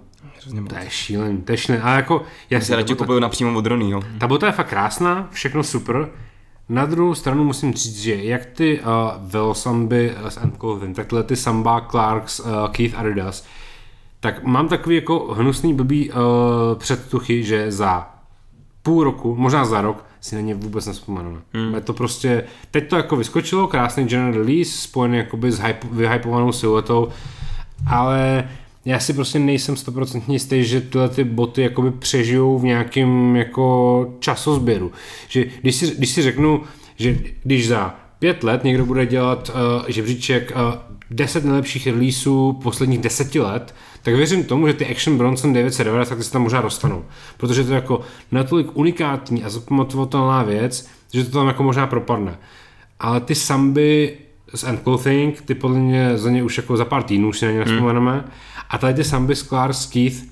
[0.70, 1.84] To je šílený, to je šílený.
[1.84, 4.02] A jako, já si radši kupuju napřímo od Ronnyho.
[4.20, 6.10] Ta bota je fakt krásná, všechno super,
[6.70, 8.86] na druhou stranu musím říct, že jak ty uh,
[9.18, 13.46] Velosamby z Clothing, tak tyhle ty Samba, Clarks, uh, Keith Adidas,
[14.20, 16.18] tak mám takový jako hnusný blbý uh,
[16.76, 18.10] předtuchy, že za
[18.84, 21.42] půl roku, možná za rok, si na ně vůbec nespomenu.
[21.54, 21.74] Hmm.
[21.74, 26.52] Je to prostě, teď to jako vyskočilo, krásný general release, spojený jakoby s hype, vyhypovanou
[26.52, 27.10] siluetou,
[27.88, 28.50] ale
[28.86, 34.16] já si prostě nejsem stoprocentně jistý, že tyhle ty boty jakoby přežijou v nějakém jako
[34.20, 34.92] časozběru.
[35.28, 36.62] Že když si, když si řeknu,
[36.96, 43.00] že když za pět let někdo bude dělat uh, žebříček uh, deset nejlepších releaseů posledních
[43.00, 46.62] deseti let, tak věřím tomu, že ty Action Bronson 990 tak ty se tam možná
[46.62, 47.06] dostanou.
[47.38, 52.38] Protože to je jako natolik unikátní a zapamatovatelná věc, že to tam jako možná propadne.
[53.00, 54.18] Ale ty samby
[54.54, 57.52] z End Clothing, ty podle mě za ně už jako za pár týdnů si na
[57.52, 58.12] ně nespomeneme.
[58.12, 58.32] Hmm.
[58.70, 60.24] A tady ty samby z Clark Keith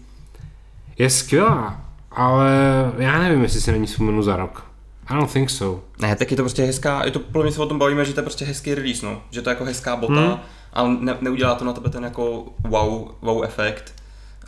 [0.98, 2.52] je skvělá, ale
[2.98, 4.65] já nevím, jestli si na ní vzpomenu za rok.
[5.08, 5.84] I don't think so.
[6.02, 8.13] Ne, tak je to prostě hezká, je to, podle mě se o tom bavíme, že
[8.13, 9.22] to je prostě hezký release, no.
[9.32, 10.39] Že to je jako hezká bota, hmm.
[10.74, 13.93] ale ne, neudělá to na tebe ten jako wow, wow efekt.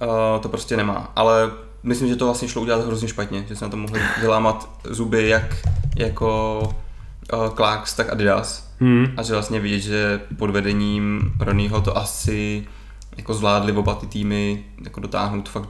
[0.02, 1.52] Uh, to prostě nemá, ale
[1.84, 5.30] myslím, že to vlastně šlo udělat hrozně špatně, že se na to mohli vylámat zuby
[5.30, 5.56] jak
[5.98, 6.60] jako
[7.34, 8.70] uh, Clarks, tak Adidas.
[8.80, 9.08] Hmm.
[9.18, 12.68] A že vlastně vidět, že pod vedením Ronnieho to asi
[13.18, 15.70] jako zvládli oba ty týmy jako dotáhnout fakt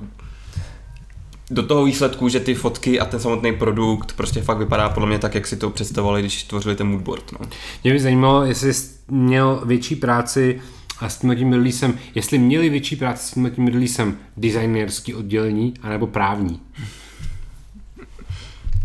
[1.50, 5.20] do toho výsledku, že ty fotky a ten samotný produkt prostě fakt vypadá podle mě
[5.20, 7.32] tak, jak si to představovali, když tvořili ten moodboard.
[7.32, 7.40] No.
[7.84, 10.62] Mě by zajímalo, jestli jsi měl větší práci
[11.00, 15.74] a s tím tím releasem, jestli měli větší práci s tím tím releasem designerský oddělení
[15.82, 16.62] anebo právní.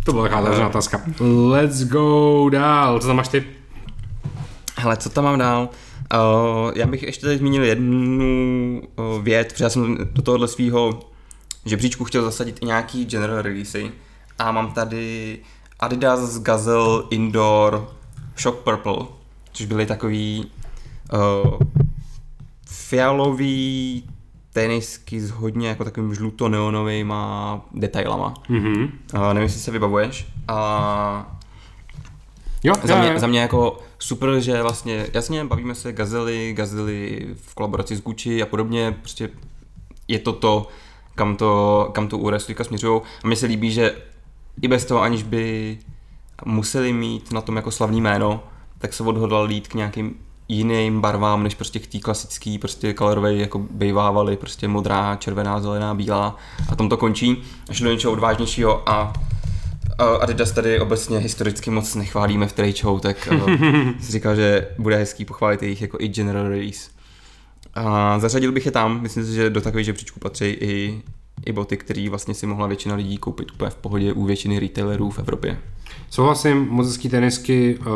[0.04, 1.02] To byla taková uh, otázka.
[1.20, 3.00] Let's go dál.
[3.00, 3.44] Co tam máš ty?
[4.76, 5.68] Hele, co tam mám dál?
[6.14, 11.00] Uh, já bych ještě tady zmínil jednu uh, věc, protože já jsem do tohohle svého
[11.64, 13.90] žebříčku chtěl zasadit i nějaký general releasy
[14.38, 15.38] a mám tady
[15.80, 17.88] Adidas Gazelle Indoor
[18.38, 19.06] Shock Purple,
[19.52, 20.46] což byly takový
[21.12, 21.58] uh,
[22.66, 24.04] fialový
[24.52, 27.14] tenisky s hodně jako takovým žluto-neonovými
[27.74, 28.34] detailama.
[28.50, 28.90] Mm-hmm.
[29.14, 30.26] Uh, nevím, jestli se vybavuješ.
[30.48, 31.39] A
[32.64, 37.54] Jo, za, mě, za mě jako super, že vlastně, jasně, bavíme se gazely, gazely v
[37.54, 39.28] kolaboraci s Gucci a podobně, prostě
[40.08, 40.66] je to to,
[41.14, 43.00] kam to, kam to URS teďka směřují.
[43.24, 43.96] A mně se líbí, že
[44.62, 45.78] i bez toho, aniž by
[46.44, 48.42] museli mít na tom jako slavný jméno,
[48.78, 50.14] tak se odhodlal jít k nějakým
[50.48, 55.94] jiným barvám, než prostě k té klasický prostě colorway, jako bejvávali, prostě modrá, červená, zelená,
[55.94, 56.36] bílá
[56.72, 57.42] a tam to končí.
[57.68, 59.12] Až do něčeho odvážnějšího a
[60.00, 63.28] Adidas tady obecně historicky moc nechválíme v trade show, tak
[64.00, 66.90] si říkal, že bude hezký pochválit jejich jako i general release.
[67.74, 71.02] A zařadil bych je tam, myslím si, že do takových žebříčků patří i,
[71.46, 75.10] i boty, které vlastně si mohla většina lidí koupit úplně v pohodě u většiny retailerů
[75.10, 75.58] v Evropě.
[76.10, 77.86] Souhlasím, moc hezký tenisky, uh,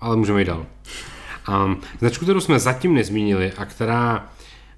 [0.00, 0.66] ale můžeme jít dál.
[1.48, 4.31] Um, značku, kterou jsme zatím nezmínili a která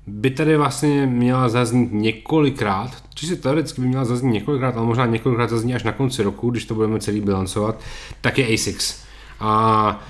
[0.06, 5.50] by tady vlastně měla zaznít několikrát, si teoreticky by měla zaznít několikrát, ale možná několikrát
[5.50, 7.80] zazní až na konci roku, když to budeme celý bilancovat,
[8.20, 9.04] tak je ASICS.
[9.40, 10.00] A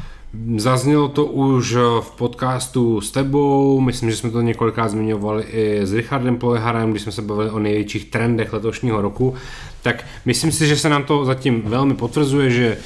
[0.57, 5.93] Zaznělo to už v podcastu s tebou, myslím, že jsme to několikrát zmiňovali i s
[5.93, 9.35] Richardem Poleharem, když jsme se bavili o největších trendech letošního roku,
[9.83, 12.79] tak myslím si, že se nám to zatím velmi potvrzuje, že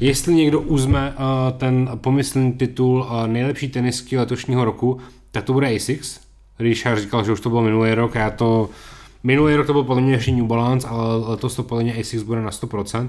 [0.00, 4.98] jestli někdo uzme uh, ten pomyslný titul uh, nejlepší tenisky letošního roku,
[5.30, 6.25] tak to bude Asics.
[6.58, 8.70] Richard říkal, že už to bylo minulý rok a já to
[9.26, 12.22] Minulý rok to byl podle mě ještě New Balance, ale letos to podle mě Asics
[12.22, 13.08] bude na 100%.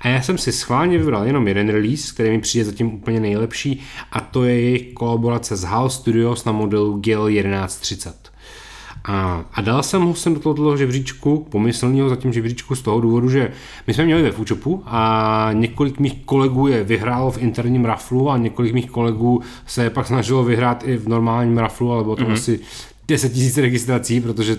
[0.00, 3.82] A já jsem si schválně vybral jenom jeden release, který mi přijde zatím úplně nejlepší
[4.12, 8.23] a to je jejich kolaborace s HAL Studios na modelu GL 1130.
[9.04, 13.30] A, a dal jsem ho sem do tohoto žebříčku, pomyslného zatím žebříčku z toho důvodu,
[13.30, 13.52] že
[13.86, 18.38] my jsme měli ve Fučopu a několik mých kolegů je vyhrálo v interním raflu a
[18.38, 22.32] několik mých kolegů se pak snažilo vyhrát i v normálním raflu, ale bylo to mm-hmm.
[22.32, 22.60] asi
[23.08, 24.56] 10 000 registrací, protože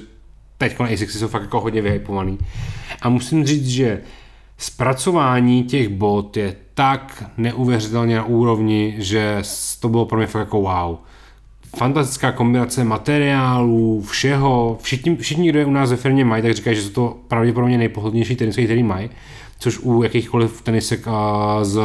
[0.57, 2.37] teď ASICsy jsou fakt jako hodně vyhypovaný.
[3.01, 4.01] A musím říct, že
[4.57, 9.41] zpracování těch bot je tak neuvěřitelně na úrovni, že
[9.79, 10.97] to bylo pro mě fakt jako wow.
[11.75, 16.75] Fantastická kombinace materiálů, všeho, všichni, všichni, kdo je u nás ve firmě mají, tak říkají,
[16.75, 19.09] že jsou to pravděpodobně nejpohodlnější tenisky, který mají
[19.59, 21.05] což u jakýchkoliv tenisek
[21.61, 21.79] z,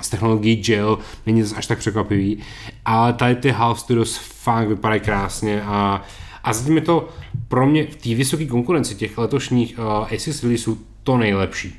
[0.00, 2.38] z technologií gel není až tak překvapivý.
[2.84, 6.02] Ale tady ty Half Studios fakt vypadají krásně a
[6.46, 7.08] a zatím je to
[7.48, 11.74] pro mě v té vysoké konkurenci těch letošních uh, Asus releaseů to nejlepší.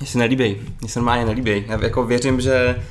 [0.00, 1.64] Mně se nelíbí, mně se normálně nelíbí.
[1.68, 2.82] Já jako věřím, že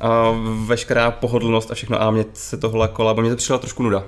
[0.00, 3.82] uh, veškerá pohodlnost a všechno, a mě se tohle kola, bo mě to přišla trošku
[3.82, 4.00] nuda.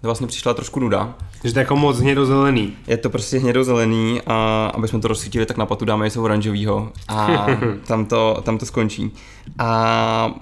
[0.00, 1.14] To vlastně přišla trošku nuda.
[1.44, 2.76] Že to je jako moc hnědozelený.
[2.86, 6.92] Je to prostě hnědozelený a aby jsme to rozsvítili, tak na patu dáme něco oranžového
[7.08, 7.46] a
[7.86, 9.12] tam to, tam to skončí.
[9.58, 10.34] A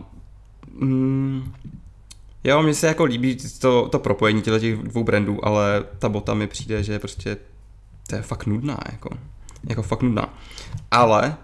[0.78, 1.52] mm,
[2.44, 6.46] Jo, mně se jako líbí to, to propojení těch dvou brandů, ale ta bota mi
[6.46, 7.36] přijde, že je prostě
[8.06, 9.10] to je fakt nudná, jako,
[9.68, 10.34] jako fakt nudná.
[10.90, 11.36] Ale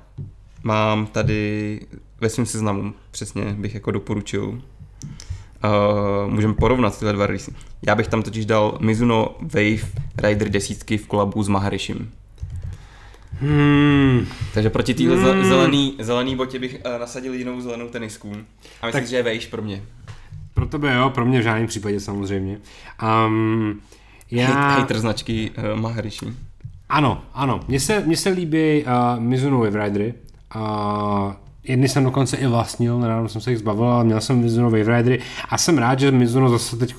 [0.63, 1.81] mám tady
[2.21, 4.61] ve svém seznamu, přesně bych jako doporučil, uh,
[6.33, 7.55] můžeme porovnat tyhle dva releasy.
[7.87, 12.11] Já bych tam totiž dal Mizuno Wave Rider desítky v kolabu s Maharishim.
[13.41, 14.27] Hmm.
[14.55, 15.45] Takže proti téhle hmm.
[15.45, 18.33] zelený, zelený botě bych uh, nasadil jinou zelenou tenisku.
[18.83, 19.83] A myslím, tak, že je vejš pro mě.
[20.55, 22.59] Pro tebe jo, pro mě v žádném případě samozřejmě.
[23.27, 23.81] Um,
[24.31, 24.47] já...
[24.47, 26.27] Hater značky uh, Maharishi.
[26.89, 27.61] Ano, ano.
[27.69, 30.15] Mně se, mně se líbí uh, Mizuno Wave Ridery.
[30.57, 31.33] Uh,
[31.69, 34.97] jedny jsem dokonce i vlastnil, nedávno jsem se jich zbavil, ale měl jsem Mizuno Wave
[34.97, 36.95] Ridery a jsem rád, že Mizuno zase teď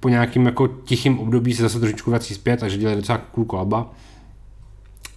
[0.00, 3.44] po nějakým jako tichým období se zase trošičku vrací zpět a že dělají docela cool
[3.44, 3.90] kolaba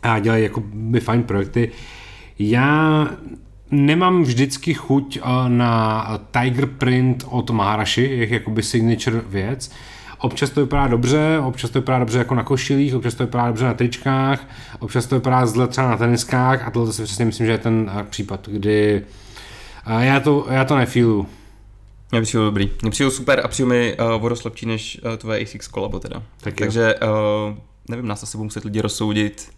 [0.04, 1.72] a dělají jako by fajn projekty.
[2.40, 3.08] Já
[3.72, 9.72] nemám vždycky chuť eh, na Tiger Print od Maharashi, jak jakoby signature věc.
[10.22, 13.66] Občas to vypadá dobře, občas to vypadá dobře jako na košilích, občas to vypadá dobře
[13.66, 14.48] na tričkách,
[14.80, 17.92] občas to vypadá zle třeba na teniskách a tohle si přesně myslím, že je ten
[18.00, 19.04] eh, případ, kdy
[19.88, 21.28] eh, já to, já to nefílu.
[22.12, 22.72] Mně přijde dobrý.
[22.82, 26.24] Mně přijde super a přijde mi uh, vodost lepší než uh, tvoje ASICS kolabo teda.
[26.42, 27.58] Tak Takže uh,
[27.90, 29.50] nevím, nás asi budou muset lidi rozsoudit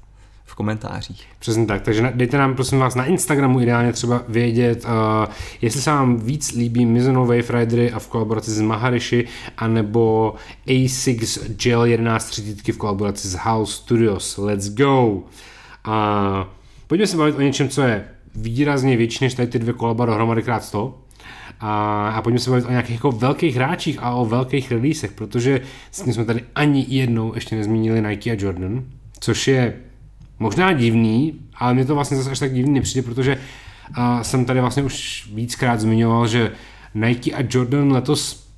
[0.51, 1.27] v komentářích.
[1.39, 5.89] Přesně tak, takže dejte nám prosím vás na Instagramu ideálně třeba vědět, uh, jestli se
[5.89, 10.35] vám víc líbí Mizuno Wave Ridery a v kolaboraci s Maharishi, anebo
[10.67, 14.37] A6 Gel 1130 v kolaboraci s House Studios.
[14.37, 15.23] Let's go!
[15.83, 16.47] A uh,
[16.87, 20.41] pojďme se bavit o něčem, co je výrazně větší než tady ty dvě kolaba dohromady
[20.41, 20.97] krát 100.
[21.59, 25.61] A, a pojďme se bavit o nějakých jako velkých hráčích a o velkých releasech, protože
[25.91, 28.83] s tím jsme tady ani jednou ještě nezmínili Nike a Jordan,
[29.19, 29.73] což je
[30.41, 33.37] možná divný, ale mě to vlastně zase až tak divný nepřijde, protože
[33.97, 36.51] uh, jsem tady vlastně už víckrát zmiňoval, že
[36.95, 38.49] Nike a Jordan letos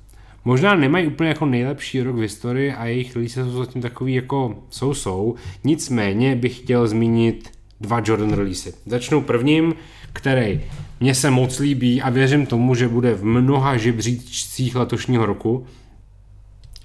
[0.44, 4.64] možná nemají úplně jako nejlepší rok v historii a jejich release jsou zatím takový jako
[4.70, 5.34] jsou-jsou.
[5.64, 8.72] Nicméně bych chtěl zmínit dva Jordan release.
[8.86, 9.74] Začnu prvním,
[10.12, 10.60] který
[11.00, 15.66] mně se moc líbí a věřím tomu, že bude v mnoha žebříčcích letošního roku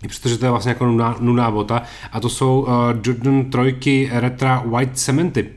[0.08, 1.84] přestože to je vlastně jako nudná, nudná bota.
[2.12, 2.68] A to jsou uh,
[3.04, 5.50] Jordan trojky Retra White Cementy.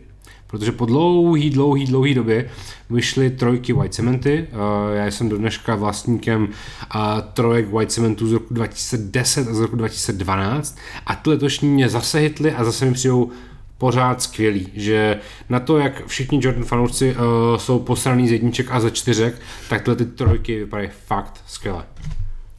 [0.46, 2.50] Protože po dlouhý, dlouhý, dlouhý době
[2.90, 4.46] vyšly trojky White Cementy.
[4.52, 7.00] Uh, já jsem do dneška vlastníkem uh,
[7.32, 10.78] trojek White Cementu z roku 2010 a z roku 2012.
[11.06, 13.30] A ty letošní mě zase hitly a zase mi přijdou
[13.78, 18.80] pořád skvělý, že na to, jak všichni Jordan fanoušci uh, jsou posraný z jedniček a
[18.80, 19.34] ze čtyřek,
[19.68, 21.84] tak tyhle ty trojky vypadají fakt skvěle.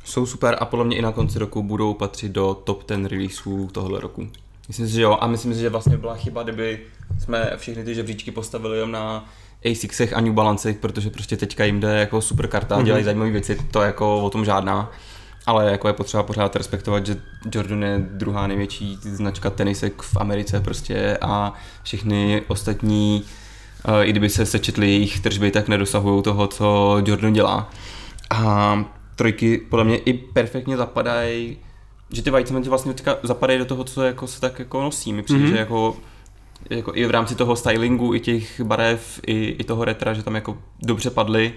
[0.04, 3.70] Jsou super a podle mě i na konci roku budou patřit do top 10 releaseů
[3.72, 4.28] tohle roku.
[4.68, 5.18] Myslím si, že jo.
[5.22, 6.80] A myslím si, že vlastně byla chyba, kdyby
[7.20, 9.26] jsme všechny ty žebříčky postavili jenom na
[9.66, 12.84] A6 a New Balancech, protože prostě teďka jim jde jako super karta, mm-hmm.
[12.84, 14.92] dělají zajímavé věci, to je jako o tom žádná.
[15.46, 20.60] Ale jako je potřeba pořád respektovat, že Jordan je druhá největší značka tenisek v Americe
[20.60, 23.24] prostě a všechny ostatní
[24.04, 27.72] i kdyby se sečetly jejich tržby, tak nedosahují toho, co Jordan dělá.
[28.30, 31.58] A trojky podle mě i perfektně zapadají,
[32.12, 35.14] že ty white cementy vlastně teďka zapadají do toho, co jako se tak jako nosí.
[35.14, 35.52] Mi přijde, mm-hmm.
[35.52, 35.98] že jako
[36.70, 40.36] jako i v rámci toho stylingu, i těch barev, i, i toho retra, že tam
[40.36, 41.54] jako dobře padly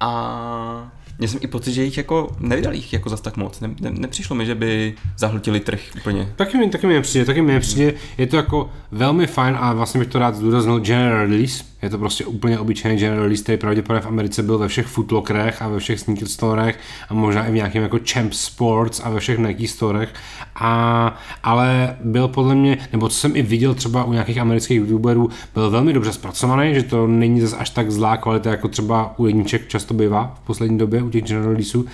[0.00, 3.60] a Měl jsem i pocit, že jich jako nevydal jich jako zas tak moc.
[3.60, 6.32] Ne, ne, nepřišlo mi, že by zahltili trh úplně.
[6.36, 7.94] Taky mi, taky mi nepřijde, taky mi nepřijde.
[8.18, 11.64] Je to jako velmi fajn a vlastně bych to rád zdůraznil general release.
[11.82, 15.62] Je to prostě úplně obyčejný general release, který pravděpodobně v Americe byl ve všech footlockerech
[15.62, 19.20] a ve všech sneaker storech a možná i v nějakém jako Champ Sports a ve
[19.20, 20.14] všech Nike storech.
[20.54, 25.30] A, ale byl podle mě, nebo co jsem i viděl třeba u nějakých amerických youtuberů,
[25.54, 29.26] byl velmi dobře zpracovaný, že to není zase až tak zlá kvalita, jako třeba u
[29.26, 31.84] jedniček často bývá v poslední době u těch general releaseů.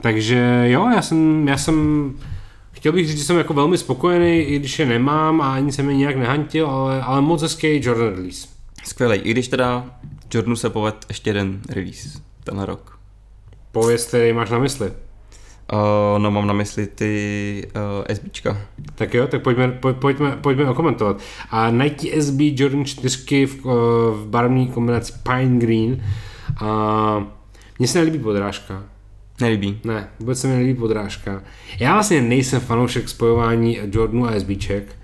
[0.00, 2.10] Takže jo, já jsem, já jsem
[2.72, 5.82] chtěl bych říct, že jsem jako velmi spokojený, i když je nemám a ani se
[5.82, 8.53] mi nějak nehantil, ale, ale moc hezký Jordan release.
[8.84, 9.84] Skvělý, i když teda
[10.34, 12.08] Jordanu se poved ještě jeden release
[12.44, 12.98] tenhle rok.
[13.72, 14.92] Pověz, který máš na mysli.
[15.72, 18.58] Uh, no mám na mysli ty uh, SBčka.
[18.94, 21.20] Tak jo, tak pojďme, poj, pojďme, pojďme okomentovat.
[21.50, 23.72] A Nike SB Jordan 4 v, uh,
[24.14, 26.04] v barevné kombinaci Pine Green.
[26.60, 27.26] A
[27.78, 28.82] mně se nelíbí podrážka.
[29.40, 29.80] Nelíbí.
[29.84, 31.42] Ne, vůbec se mi nelíbí podrážka.
[31.80, 34.96] Já vlastně nejsem fanoušek spojování Jordanu a SBček.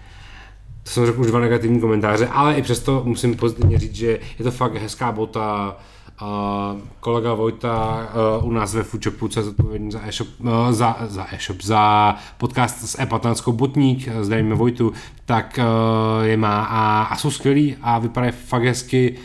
[0.82, 4.44] To jsem řekl už dva negativní komentáře, ale i přesto musím pozitivně říct, že je
[4.44, 5.76] to fakt hezká bota,
[6.20, 8.08] a kolega Vojta
[8.40, 12.16] uh, u nás ve Foodshopu, co je zodpovědný za e-shop, uh, za, za e-shop, za
[12.38, 13.06] podcast s e
[13.52, 14.92] Botník, zdravíme Vojtu,
[15.24, 19.16] tak uh, je má a, a jsou skvělí a vypadají fakt hezky.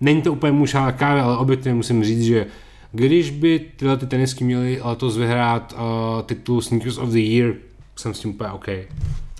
[0.00, 2.46] Není to úplně muž kávy, ale objektivně musím říct, že
[2.92, 7.54] když by tyhle ty tenisky měly letos vyhrát uh, titul Sneakers of the Year,
[7.96, 8.68] jsem s tím úplně OK.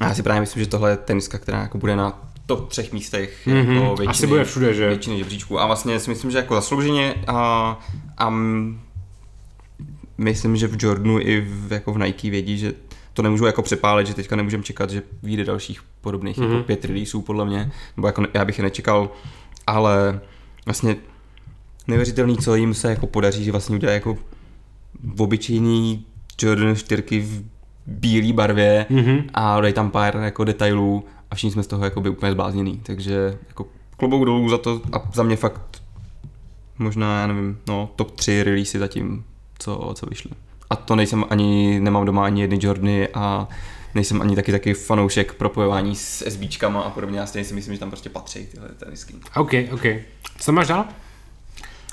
[0.08, 3.46] Já si právě myslím, že tohle je teniska, která jako bude na top třech místech
[3.46, 3.72] mm-hmm.
[3.72, 4.88] jako většiny, Asi bude všude, že?
[4.88, 5.60] Většiny žebříčků.
[5.60, 7.78] A vlastně si myslím, že jako zaslouženě a,
[8.18, 8.34] a
[10.18, 12.72] myslím, že v Jordanu i v, jako v Nike vědí, že
[13.12, 16.52] to nemůžu jako přepálit, že teďka nemůžeme čekat, že vyjde dalších podobných mm-hmm.
[16.52, 19.10] jako pět releaseů podle mě, nebo jako já bych je nečekal,
[19.66, 20.20] ale
[20.64, 20.96] vlastně
[21.86, 24.18] neuvěřitelný, co jim se jako podaří, že vlastně udělají jako
[25.18, 26.06] obyčejný
[26.42, 27.44] Jordan 4 v
[27.86, 29.24] bílé barvě mm-hmm.
[29.34, 32.80] a dají tam pár jako detailů a všichni jsme z toho jako by úplně zblázněný,
[32.82, 33.66] takže jako
[33.96, 35.82] klobouk dolů za to a za mě fakt
[36.78, 39.24] možná, já nevím, no top 3 releasy zatím,
[39.58, 40.30] co, co vyšly.
[40.70, 43.48] A to nejsem ani, nemám doma ani jedny Jordany a
[43.94, 47.80] nejsem ani taky taky fanoušek propojování s SBčkama a podobně, já stejně si myslím, že
[47.80, 49.14] tam prostě patří tyhle tenisky.
[49.36, 49.84] OK, OK.
[50.38, 50.84] Co máš dál?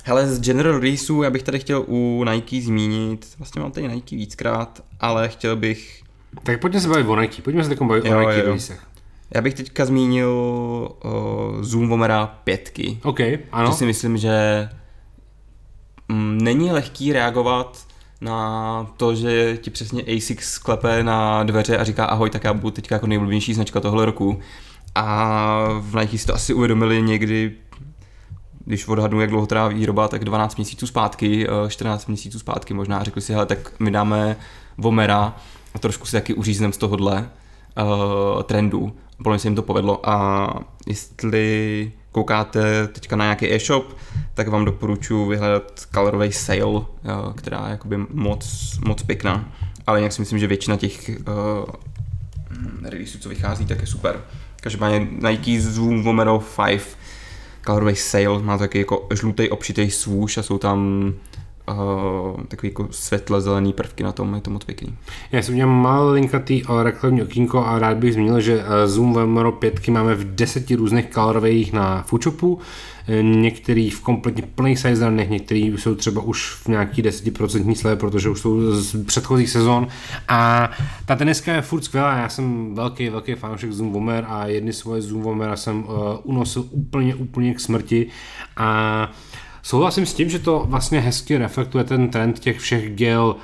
[0.09, 4.15] Hele, z General Releaseů já bych tady chtěl u Nike zmínit, vlastně mám tady Nike
[4.15, 6.03] víckrát, ale chtěl bych...
[6.43, 8.87] Tak pojďme se bavit o Nike, pojďme se bavit jo, o Nike releasech.
[9.35, 10.31] Já bych teďka zmínil
[11.03, 12.97] uh, Zoom Vomera pětky.
[13.03, 13.19] OK,
[13.51, 13.71] ano.
[13.71, 14.69] Že si myslím, že
[16.07, 17.87] mm, není lehký reagovat
[18.21, 22.71] na to, že ti přesně ASICS sklepe na dveře a říká ahoj, tak já budu
[22.71, 24.39] teďka jako nejblíbenější značka tohle roku.
[24.95, 27.55] A v Nike si to asi uvědomili někdy
[28.69, 33.03] když odhadnu, jak dlouho trvá výroba, tak 12 měsíců zpátky, 14 eh, měsíců zpátky možná.
[33.03, 34.35] Řekli si, hele, tak my dáme
[34.77, 35.35] Vomera
[35.73, 37.29] a trošku si taky uřízneme z tohohle
[37.77, 38.95] uh, trendu.
[39.23, 40.49] Podle se jim to povedlo a
[40.87, 43.97] jestli koukáte teďka na nějaký e-shop,
[44.33, 46.85] tak vám doporučuji vyhledat Colourway Sale, uh,
[47.35, 49.51] která je jakoby moc, moc pěkná.
[49.87, 51.65] Ale jinak si myslím, že většina těch uh,
[52.83, 54.21] releaseů, co vychází, tak je super.
[54.61, 56.98] Každopádně Nike Zoom Vomero 5
[57.69, 61.13] Colorway Sail má taky jako žlutý obšitý svůž a jsou tam
[61.73, 64.95] uh, takový jako světle zelený prvky na tom, je to moc pěkný.
[65.31, 69.87] Já jsem měl malinkatý reklamní okýnko a rád bych zmínil, že uh, Zoom Vemoro 5
[69.87, 72.59] máme v deseti různých colorwayích na Foodshopu,
[73.21, 78.29] některý v kompletně plných size ranech, některý jsou třeba už v nějaký 10% slevě, protože
[78.29, 79.87] už jsou z předchozích sezon.
[80.27, 80.71] A
[81.05, 85.01] ta teniska je furt skvělá, já jsem velký, velký fanoušek Zoom Womer a jedny svoje
[85.01, 85.85] Zoom Womera jsem
[86.23, 88.07] unosil úplně, úplně k smrti.
[88.57, 89.11] A
[89.69, 93.35] souhlasím s tím, že to vlastně hezky reflektuje ten trend těch všech gel.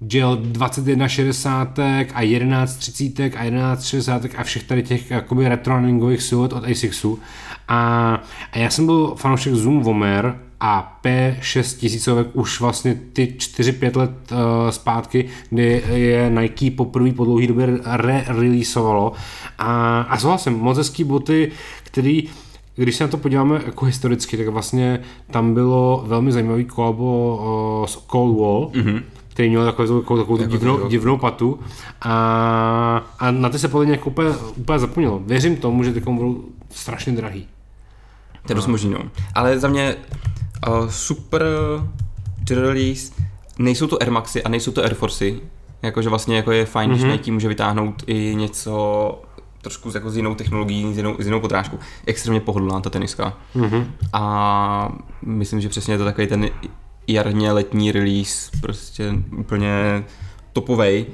[0.00, 1.78] Gel 2160
[2.14, 7.18] a 1130 a 1160 a všech tady těch jakoby retrorunningových siluet od Asicsu
[7.68, 7.78] a,
[8.52, 14.10] a já jsem byl fanoušek Zoom Vomer a P6 tisícovek už vlastně ty 4-5 let
[14.32, 14.38] uh,
[14.70, 19.12] zpátky, kdy je Nike poprvé po dlouhé době re-releaseovalo.
[19.58, 21.52] A, a souhlasím, moc hezký boty,
[21.82, 22.28] který
[22.82, 25.00] když se na to podíváme jako historicky, tak vlastně
[25.30, 27.38] tam bylo velmi zajímavý kolabo
[27.80, 29.02] uh, s Cold Wall, mm-hmm
[29.40, 31.60] který měl takovou, takovou, takovou jako divnou, divnou patu
[32.00, 35.22] a, a na ty se podle mě jako úplně, úplně zapomnělo.
[35.26, 37.46] Věřím tomu, že ty budou strašně drahý.
[38.46, 38.98] To je dost možný, no.
[39.34, 39.96] Ale za mě
[40.68, 41.42] uh, super
[42.50, 43.12] release,
[43.58, 45.40] nejsou to Air Maxy a nejsou to Air Forcey,
[45.82, 46.94] jakože vlastně jako je fajn, mm-hmm.
[46.94, 49.22] když Nike může vytáhnout i něco
[49.62, 51.78] trošku jako s jinou technologií, s jinou, s jinou podrážkou.
[52.06, 53.38] Extrémně pohodlná ta teniska.
[53.56, 53.86] Mm-hmm.
[54.12, 54.92] A
[55.22, 56.50] myslím, že přesně je to takový ten
[57.06, 60.04] jarně letní release, prostě úplně
[60.52, 61.06] topovej.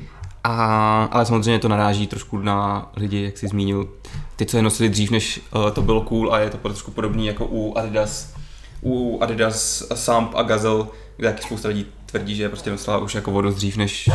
[0.44, 3.88] A, ale samozřejmě to naráží trošku na lidi, jak jsi zmínil,
[4.36, 7.26] ty, co je nosili dřív, než uh, to bylo cool a je to trošku podobný
[7.26, 8.34] jako u Adidas,
[8.82, 10.86] u Adidas Samp a Gazelle,
[11.16, 14.10] kde taky spousta lidí tvrdí, že je prostě nosila už jako vodu dřív, než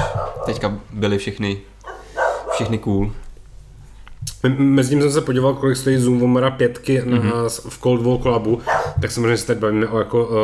[0.46, 1.58] teďka byly všechny,
[2.54, 3.12] všechny cool.
[4.58, 7.24] Mezi tím jsem se podíval, kolik stojí Zoom Vomera pětky mm-hmm.
[7.24, 8.62] na, v Cold Wall Clubu,
[9.02, 10.36] tak samozřejmě se teď bavíme o jako, uh,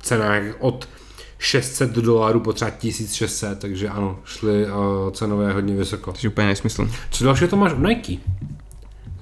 [0.00, 0.88] cenách od
[1.38, 6.12] 600 dolarů po třeba 1600, takže ano, šly uh, cenové hodně vysoko.
[6.12, 6.90] Takže úplně nesmysl.
[7.10, 8.16] Co dalšího to máš od Nike?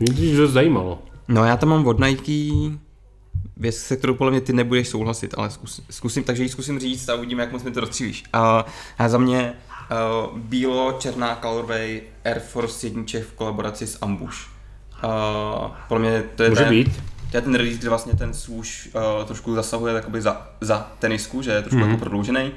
[0.00, 1.02] Mě to dost zajímalo.
[1.28, 2.78] No já tam mám od Nike
[3.56, 7.08] věc, se kterou podle mě ty nebudeš souhlasit, ale zkus, zkusím, takže ji zkusím říct
[7.08, 8.24] a uvidíme, jak moc mi to rozstřílíš.
[8.32, 8.66] A,
[8.98, 9.54] a za mě
[9.90, 14.36] uh, bílo-černá colorway Air Force jedniček v kolaboraci s Ambush.
[15.04, 17.02] Uh, podle mě to je Může ten, být.
[17.30, 21.42] To je ten release, kde vlastně ten swoosh uh, trošku zasahuje takoby za, za tenisku,
[21.42, 21.88] že je trošku mm-hmm.
[21.88, 22.52] jako prodloužený,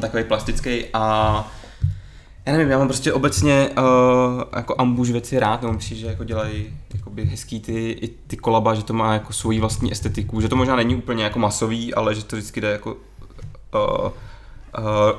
[0.00, 1.52] takový plastický a
[2.46, 6.24] já nevím, já mám prostě obecně uh, jako ambuš věci rád, nebo myslím, že jako
[6.24, 10.48] dělají jakoby hezký ty, i ty kolaba, že to má jako svoji vlastní estetiku, že
[10.48, 12.96] to možná není úplně jako masový, ale že to vždycky jde jako
[13.74, 14.10] uh,
[14.78, 15.18] uh,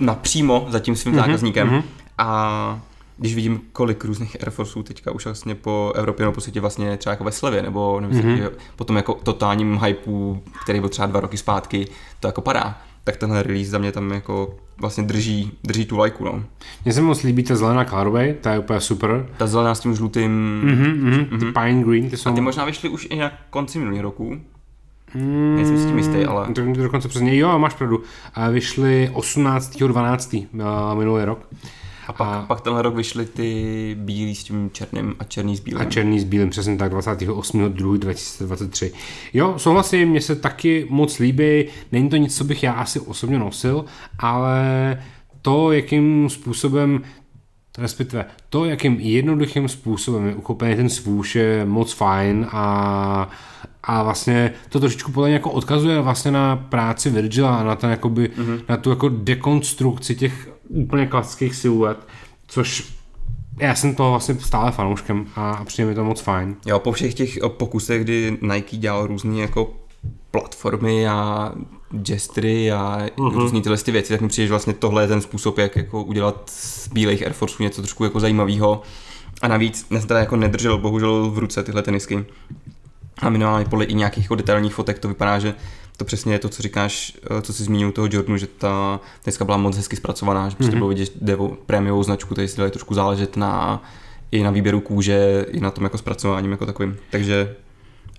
[0.00, 1.68] napřímo za tím svým mm-hmm, zákazníkem.
[1.68, 1.82] Mm-hmm.
[2.18, 2.80] A
[3.16, 6.96] když vidím, kolik různých Air Forceů teďka už vlastně po Evropě nebo po světě vlastně
[6.96, 8.50] třeba jako ve slevě, nebo nevím, mm-hmm.
[8.76, 11.88] potom jako totálním hypeu, který byl třeba dva roky zpátky,
[12.20, 16.24] to jako padá tak tenhle release za mě tam jako vlastně drží, drží tu lajku,
[16.24, 16.44] no.
[16.84, 19.26] Mně se moc líbí ta zelená Clarway, ta je úplně super.
[19.36, 20.62] Ta zelená s tím žlutým...
[20.64, 21.38] Mm-hmm, mm-hmm.
[21.38, 22.30] Ty Pine Green, ty jsou...
[22.30, 24.40] A ty možná vyšly už i nějak konci minulého roku.
[25.14, 26.46] Mm, Nejsem si tím jistý, ale...
[26.46, 28.02] To, to dokonce přesně, jo, máš pravdu.
[28.50, 30.46] Vyšly 18.12.
[30.54, 31.48] Eh, minulý rok.
[32.06, 35.60] A pak, a pak tenhle rok vyšly ty bílý s tím černým a černý s
[35.60, 35.80] bílým.
[35.80, 38.92] A černý s bílým, přesně tak, 28.2.2023.
[39.32, 43.38] Jo, souhlasím, mně se taky moc líbí, není to nic, co bych já asi osobně
[43.38, 43.84] nosil,
[44.18, 44.62] ale
[45.42, 47.02] to, jakým způsobem
[47.78, 53.28] respektive to, jakým jednoduchým způsobem je uchopený ten svůš, je moc fajn a,
[53.82, 57.90] a vlastně to trošičku podle mě jako odkazuje vlastně na práci Virgila a na, ten
[57.90, 58.60] jakoby, mm-hmm.
[58.68, 61.98] na tu jako dekonstrukci těch úplně klasických siluet,
[62.46, 62.92] což
[63.58, 66.56] já jsem toho vlastně stále fanouškem a přijde mi to moc fajn.
[66.66, 69.74] Jo, po všech těch pokusech, kdy Nike dělal různé jako
[70.30, 71.52] platformy a
[71.90, 73.32] gestury a uh-huh.
[73.32, 76.02] různé tyhle ty věci, tak mi přijde, že vlastně tohle je ten způsob, jak jako
[76.02, 78.82] udělat z bílých Air Forceů něco trošku jako zajímavého.
[79.42, 82.24] A navíc, teda jako nedržel bohužel v ruce tyhle tenisky.
[83.18, 85.54] A minimálně podle i nějakých jako detailních fotek to vypadá, že
[85.96, 89.44] to přesně je to, co říkáš, eh, co jsi zmínil toho Jordanu, že ta dneska
[89.44, 90.78] byla moc hezky zpracovaná, že prostě mm-hmm.
[90.78, 93.82] bylo vidět, že jde o prémiovou značku, tady si dali trošku záležet na
[94.32, 96.96] i na výběru kůže, i na tom jako zpracováním jako takovým.
[97.10, 97.56] Takže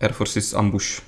[0.01, 1.01] Air Forces Ambush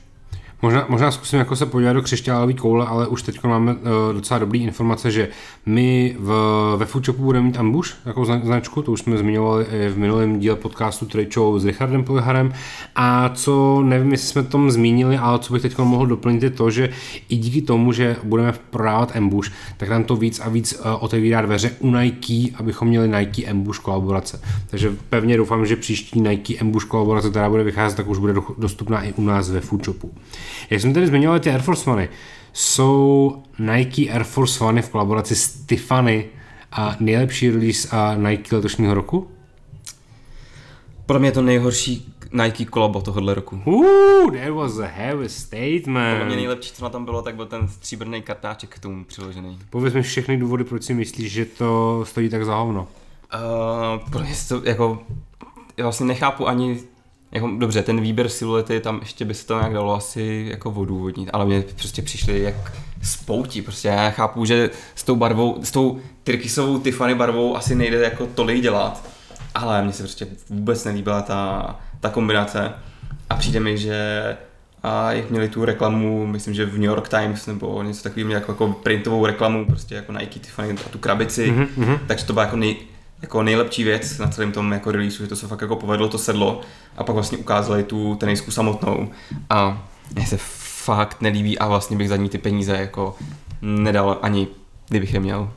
[0.66, 3.80] Možná, možná zkusím jako se podívat do křišťálové koule, ale už teď máme uh,
[4.14, 5.30] docela dobrý informace, že
[5.66, 6.30] my v,
[6.78, 11.08] ve Foodshopu budeme mít Ambush jako značku, to už jsme zmiňovali v minulém díle podcastu
[11.34, 12.54] Show s Richardem Poliharem.
[12.96, 16.72] A co nevím, jestli jsme tom zmínili, ale co bych teď mohl doplnit, je to,
[16.72, 16.90] že
[17.30, 21.42] i díky tomu, že budeme prodávat Ambush, tak nám to víc a víc uh, otevírá
[21.42, 24.42] dveře u Nike, abychom měli Nike Ambush kolaborace.
[24.70, 29.04] Takže pevně doufám, že příští Nike Ambush kolaborace, která bude vycházet, tak už bude dostupná
[29.04, 30.14] i u nás ve Foodshopu.
[30.70, 32.10] Jak jsem tady zmiňoval ty Air Force One,
[32.54, 36.26] jsou Nike Air Force One v kolaboraci s Tiffany
[36.72, 39.28] a nejlepší release a Nike letošního roku?
[41.06, 43.62] Pro mě je to nejhorší Nike kolabo tohohle roku.
[43.66, 46.18] Ooh, that was a heavy statement.
[46.18, 49.60] Pro mě nejlepší, co na tom bylo, tak byl ten stříbrný kartáček k tomu přiložený.
[49.70, 52.88] Pověz mi všechny důvody, proč si myslíš, že to stojí tak za hovno.
[53.34, 55.04] Uh, pro mě to jako,
[55.78, 56.80] já vlastně nechápu ani
[57.36, 61.30] jako, dobře, ten výběr siluety, tam ještě by se to nějak dalo asi jako odůvodnit,
[61.34, 62.56] ale mě prostě přišly jak
[63.04, 67.98] spouti, prostě já chápu, že s tou barvou, s tou tyrkysovou Tiffany barvou asi nejde
[67.98, 69.10] jako tolik dělat,
[69.56, 72.74] ale mně se prostě vůbec nelíbila ta, ta kombinace
[73.30, 74.38] a přijde mi, že
[74.84, 78.52] a jak měli tu reklamu, myslím, že v New York Times nebo něco takového, jako,
[78.52, 82.00] jako printovou reklamu, prostě jako Nike Tiffany a tu krabici, mm-hmm.
[82.08, 82.76] takže to bylo jako nej,
[83.26, 86.18] jako nejlepší věc na celém tom jako releaseu, že to se fakt jako povedlo, to
[86.18, 86.62] sedlo
[86.98, 89.10] a pak vlastně ukázali tu tenisku samotnou
[89.50, 90.38] a mně se
[90.86, 93.16] fakt nelíbí a vlastně bych za ní ty peníze jako
[93.62, 94.48] nedal ani,
[94.90, 95.52] kdybych je měl.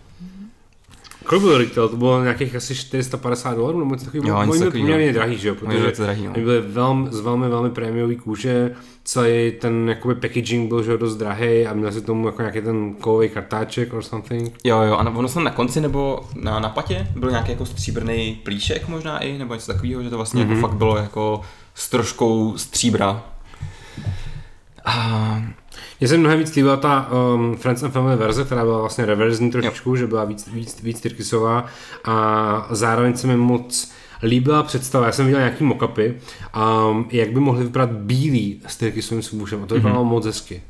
[1.29, 1.89] Kolik byl retail?
[1.89, 4.29] To bylo nějakých asi 450 dolarů, nebo něco takového.
[4.29, 4.87] Jo, něco Oni takovýho.
[4.87, 5.55] poměrně drahý, že jo?
[5.55, 6.33] Protože to drahý, no.
[6.33, 8.75] oni byli velmi, z velmi, velmi prémiový kůže,
[9.05, 12.95] celý ten jakoby packaging byl že dost drahý a měl si tomu jako nějaký ten
[12.95, 14.59] kovový kartáček or something.
[14.65, 17.67] Jo, jo, a na- ono snad na konci nebo na, na patě byl nějaký jako
[17.67, 20.57] stříbrný plíšek možná i, nebo něco takového, že to vlastně mm-hmm.
[20.57, 21.41] jako fakt bylo jako
[21.75, 23.23] s troškou stříbra.
[24.85, 25.43] A
[26.01, 29.51] Mně se mnohem víc líbila ta um, Friends and Family verze, která byla vlastně reverzní
[29.51, 29.97] trošičku, jo.
[29.97, 31.67] že byla víc, víc, víc tyrkysová
[32.05, 36.15] a zároveň se mi moc líbila představa, já jsem viděl nějaký mockupy,
[36.91, 40.09] um, jak by mohly vypadat bílí s tyrkysovým svůžem a to vypadalo mm-hmm.
[40.09, 40.63] moc hezky.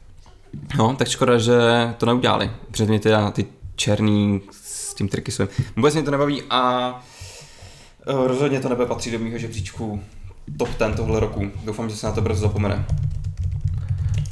[0.79, 1.55] no, tak škoda, že
[1.99, 2.51] to neudělali.
[2.71, 3.47] Před mě teda ty
[3.77, 5.49] černý s tím trikysem.
[5.77, 6.93] Vůbec mě to nebaví a
[8.07, 10.03] eh, rozhodně to nebude patřit do mýho žebříčku
[10.57, 11.51] top 10 tohle roku.
[11.65, 12.85] Doufám, že se na to brzo zapomene.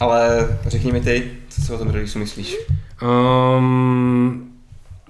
[0.01, 2.57] Ale řekni mi ty, co si o tom releaseu myslíš?
[3.03, 4.51] Um,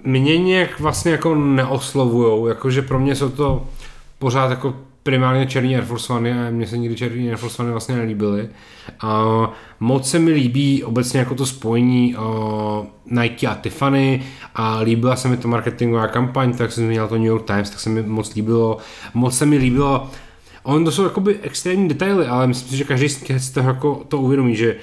[0.03, 3.65] mě nějak vlastně jako neoslovujou, jakože pro mě jsou to
[4.19, 4.73] pořád jako
[5.03, 8.49] primárně černý Air Force One a mně se nikdy černý Air Force One vlastně nelíbily.
[9.01, 9.23] A
[9.79, 12.85] moc se mi líbí obecně jako to spojení uh,
[13.21, 14.23] Nike a Tiffany
[14.55, 17.79] a líbila se mi to marketingová kampaň, tak jsem zmínil to New York Times, tak
[17.79, 18.77] se mi moc líbilo.
[19.13, 20.09] Moc se mi líbilo
[20.67, 24.17] On to jsou jakoby extrémní detaily, ale myslím si, že každý z toho jako to
[24.17, 24.75] uvědomí, že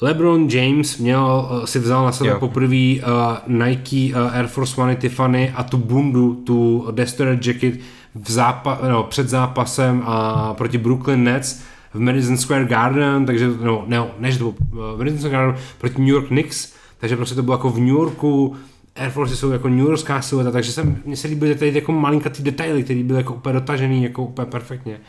[0.00, 3.36] LeBron James měl, eh, si vzal na sebe poprvé uh,
[3.66, 7.74] Nike uh, Air Force One Tiffany a tu bundu, tu Destroyer Jacket
[8.14, 11.62] v zápa- no, před zápasem a proti Brooklyn Nets
[11.94, 15.98] v Madison Square Garden, takže no, ne, než to bylo uh, Madison Square Garden proti
[15.98, 18.56] New York Knicks, takže prostě to bylo jako v New Yorku,
[18.96, 21.92] Air Force jsou jako New Yorkská silueta, takže jsem, mně se líbily tady ty jako
[21.92, 25.00] malinkatý detaily, které byly jako úplně dotažený, jako úplně perfektně.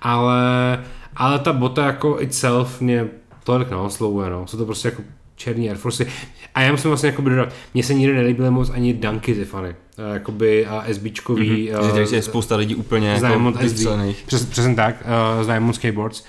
[0.00, 0.84] Ale,
[1.16, 3.08] ale ta bota jako itself mě
[3.44, 4.46] tolik neoslovuje, no.
[4.46, 5.02] Jsou to prostě jako
[5.36, 6.06] černý Air Force.
[6.54, 9.68] A já musím vlastně jako dodat, mně se nikdy nelíbily moc ani Dunky Tiffany.
[9.68, 11.70] Eh, Jakoby a SBčkový.
[11.70, 11.86] Mm-hmm.
[11.86, 13.86] Že tady je spousta lidí úplně jako SB.
[14.26, 14.96] Přes, přesně tak,
[15.36, 16.24] uh, z Diamond Skateboards.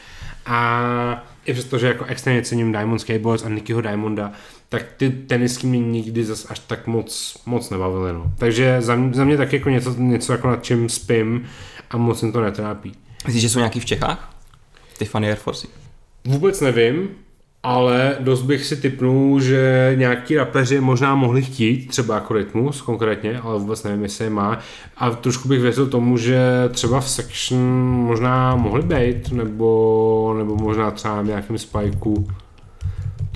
[0.45, 4.31] A i přesto, že jako extrémně cením Diamond Skateboards a Nickyho Diamonda,
[4.75, 8.13] tak ty tenisky mě nikdy zas až tak moc, moc nebavily.
[8.13, 8.31] No.
[8.37, 11.43] Takže za, mě- za mě taky jako něco, něco jako nad čím spím
[11.91, 12.91] a moc mě to netrápí.
[13.25, 14.35] Myslíš, že jsou nějaký v Čechách?
[14.97, 15.67] Tiffany Air Force.
[16.27, 17.09] Vůbec nevím,
[17.63, 23.39] ale dost bych si typnul, že nějaký rapeři možná mohli chtít, třeba jako Rytmus konkrétně,
[23.39, 24.59] ale vůbec nevím, jestli je má.
[24.97, 26.39] A trošku bych věřil tomu, že
[26.71, 27.59] třeba v Section
[28.07, 32.27] možná mohli být, nebo, nebo možná třeba v nějakém spajku.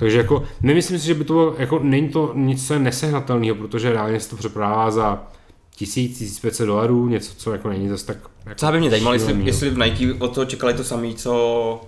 [0.00, 4.20] Takže jako nemyslím si, že by to bylo, jako není to nic nesehnatelného, protože reálně
[4.20, 5.22] se to přeprodává za
[5.76, 9.34] 1000, 1500 dolarů, něco, co jako není zase tak jako Co by mě zajímalo, jestli,
[9.34, 9.44] no.
[9.44, 11.80] jestli v Nike od toho čekali to samé, co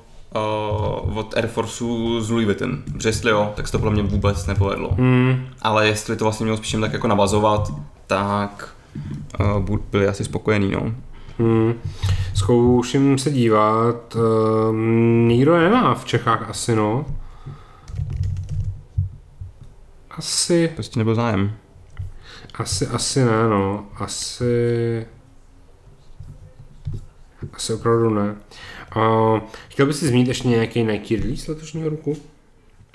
[1.07, 2.83] uh, od Air Forceu z Louis Vuitton.
[2.93, 4.91] Protože jestli jo, tak se to podle mě vůbec nepovedlo.
[4.99, 7.73] Hmm, Ale jestli to vlastně mělo spíš tak jako navazovat,
[8.07, 8.75] tak
[9.69, 10.95] uh, byli asi spokojení, no.
[11.39, 11.75] Hmm.
[12.35, 14.17] Zkouším se dívat.
[14.17, 14.77] Uh,
[15.27, 17.05] nikdo nemá v Čechách asi, no.
[20.19, 21.57] Asi, Prostě nebyl zájem.
[22.55, 23.87] asi, asi ne, no.
[23.95, 25.07] Asi...
[27.53, 28.37] Asi opravdu ne.
[28.97, 32.17] Uh, chtěl bys si zmínit ještě nějaký Nike release letošního roku?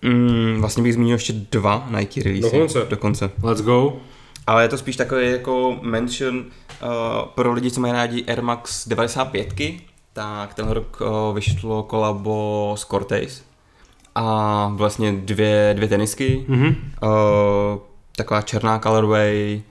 [0.02, 2.52] Mm, vlastně bych zmínil ještě dva Nike release.
[2.52, 2.86] Dokonce.
[2.90, 3.32] Dokonce.
[3.44, 3.98] Let's go.
[4.48, 6.46] Ale je to spíš takový jako mention uh,
[7.36, 9.48] pro lidi, co mají rádi Air Max 95,
[10.14, 13.44] tak tenhle rok uh, vyšlo kolabo s Cortez
[14.20, 16.68] a vlastně dvě, dvě tenisky, Mhm.
[16.68, 16.70] uh,
[18.16, 19.62] taková černá colorway,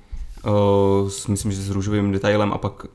[1.03, 2.87] uh, s, myslím, že s růžovým detailem a pak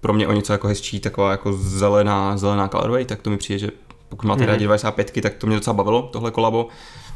[0.00, 3.58] pro mě o něco jako hezčí, taková jako zelená, zelená colorway, tak to mi přijde,
[3.58, 3.70] že
[4.08, 4.48] pokud máte Mhm.
[4.48, 6.68] rádi 95, tak to mě docela bavilo, tohle kolabo.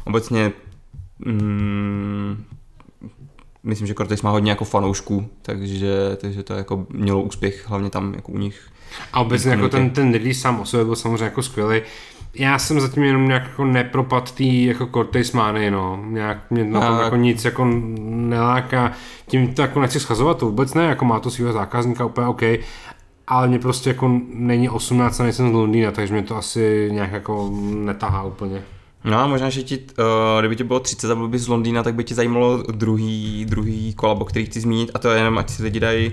[0.05, 0.51] Obecně
[1.25, 2.43] mm,
[3.63, 8.13] myslím, že Cortez má hodně jako fanoušků, takže, takže to jako mělo úspěch, hlavně tam
[8.13, 8.61] jako u nich.
[9.13, 11.81] A obecně jako ten, ten release sám o sobě byl samozřejmě jako skvělý.
[12.35, 15.99] Já jsem zatím jenom nějak jako nepropad tý jako Cortez mány, no.
[16.07, 17.65] Nějak mě na tom A- jako nic jako
[17.99, 18.91] neláká.
[19.27, 22.41] Tím to jako nechci schazovat, to vůbec ne, jako má to svého zákazníka úplně OK.
[23.27, 27.11] Ale mě prostě jako není 18 a nejsem z Londýna, takže mě to asi nějak
[27.11, 28.61] jako netahá úplně.
[29.03, 31.83] No a možná, že ti, uh, kdyby ti bylo 30 a byl bys z Londýna,
[31.83, 35.49] tak by tě zajímalo druhý, druhý kolabo, který chci zmínit a to je jenom, ať
[35.49, 36.11] si lidi dají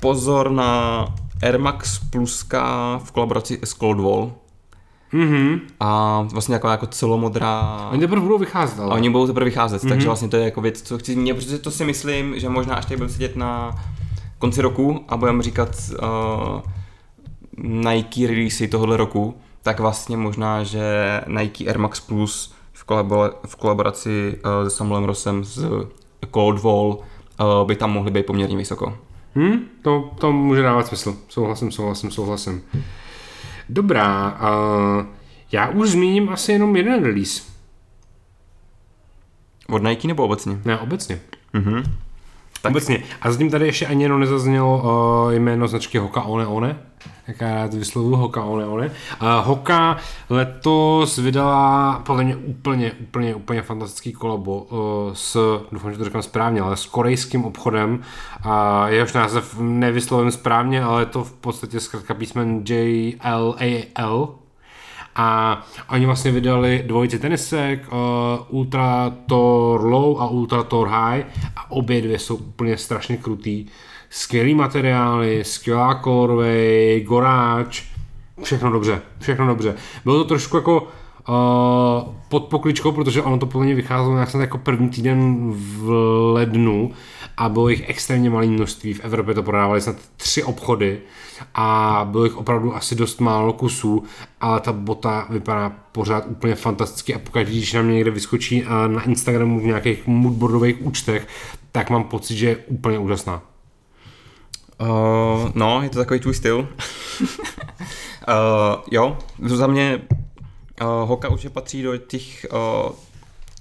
[0.00, 1.04] pozor na
[1.42, 4.32] Air Max Pluska v kolaboraci s Coldwall
[5.12, 5.60] Mhm.
[5.80, 7.78] a vlastně taková jako celomodrá...
[7.92, 8.94] Oni teprve budou vycházet, A ale.
[8.94, 9.84] oni budou teprve vycházet, mm-hmm.
[9.84, 9.88] Mhm.
[9.94, 12.74] takže vlastně to je jako věc, co chci zmínit, protože to si myslím, že možná
[12.74, 13.70] až tady budu sedět na
[14.38, 15.68] konci roku a budeme říkat
[16.02, 16.60] uh,
[17.56, 23.56] Nike releasy tohohle roku, tak vlastně možná, že Nike Air Max Plus v, kolabo- v
[23.56, 25.64] kolaboraci uh, se Samuelem Rossem z
[26.34, 26.98] Cold Wall
[27.40, 28.98] uh, by tam mohly být poměrně vysoko.
[29.34, 31.16] Hmm, to, to může dávat smysl.
[31.28, 32.62] Souhlasím, souhlasím, souhlasím.
[33.68, 35.06] Dobrá, uh,
[35.52, 37.42] já už zmíním asi jenom jeden release.
[39.68, 40.58] Od Nike nebo obecně?
[40.64, 41.20] Ne, obecně.
[41.52, 41.82] Mhm.
[42.62, 42.70] Tak.
[42.70, 43.02] Obecně.
[43.22, 44.82] A zatím tady ještě ani jenom nezaznělo
[45.24, 46.78] uh, jméno značky Hoka One One.
[47.28, 48.86] Jak já rád vyslovuju Hoka One One.
[48.86, 48.92] Uh,
[49.42, 49.96] Hoka
[50.30, 54.78] letos vydala podle mě úplně, úplně, úplně fantastický kolabo uh,
[55.12, 58.00] s, doufám, že to říkám správně, ale s korejským obchodem.
[58.46, 58.52] Uh,
[58.86, 64.34] jehož název nevyslovím správně, ale je to v podstatě zkrátka písmen JLAL,
[65.16, 65.60] a
[65.90, 67.98] oni vlastně vydali dvojici tenisek, uh,
[68.48, 71.24] Ultra Tour Low a Ultra Tour High
[71.56, 73.66] a obě dvě jsou úplně strašně krutý.
[74.10, 77.82] Skvělý materiály, skvělá colorway, goráč,
[78.42, 79.74] všechno dobře, všechno dobře.
[80.04, 84.58] Bylo to trošku jako uh, pod pokličkou, protože ono to podle mě vycházelo nějak jako
[84.58, 85.90] první týden v
[86.32, 86.90] lednu
[87.36, 88.94] a bylo jich extrémně malé množství.
[88.94, 91.00] V Evropě to prodávali snad tři obchody
[91.54, 94.04] a bylo jich opravdu asi dost málo kusů,
[94.40, 99.02] ale ta bota vypadá pořád úplně fantasticky a pokud když na mě někde vyskočí na
[99.02, 101.28] Instagramu v nějakých moodboardových účtech,
[101.72, 103.42] tak mám pocit, že je úplně úžasná.
[104.80, 106.58] Uh, no, je to takový tvůj styl.
[106.58, 107.26] uh,
[108.90, 110.02] jo, za mě
[110.80, 112.92] uh, Hoka už je patří do těch uh,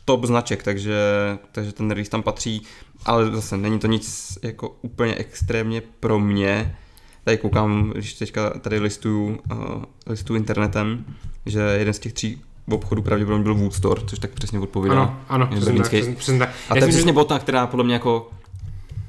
[0.06, 0.98] top značek, takže,
[1.52, 2.62] takže ten release tam patří,
[3.06, 6.76] ale zase není to nic jako úplně extrémně pro mě.
[7.24, 11.06] Tady koukám, když teďka tady listuju, uh, listuju internetem,
[11.46, 14.96] že jeden z těch tří obchodu pravděpodobně byl Woodstore, což tak přesně odpovídá.
[14.96, 16.50] Ano, ano, přesně tak, přesně, přesně tak.
[16.70, 18.30] A to je přesně bota, která podle mě jako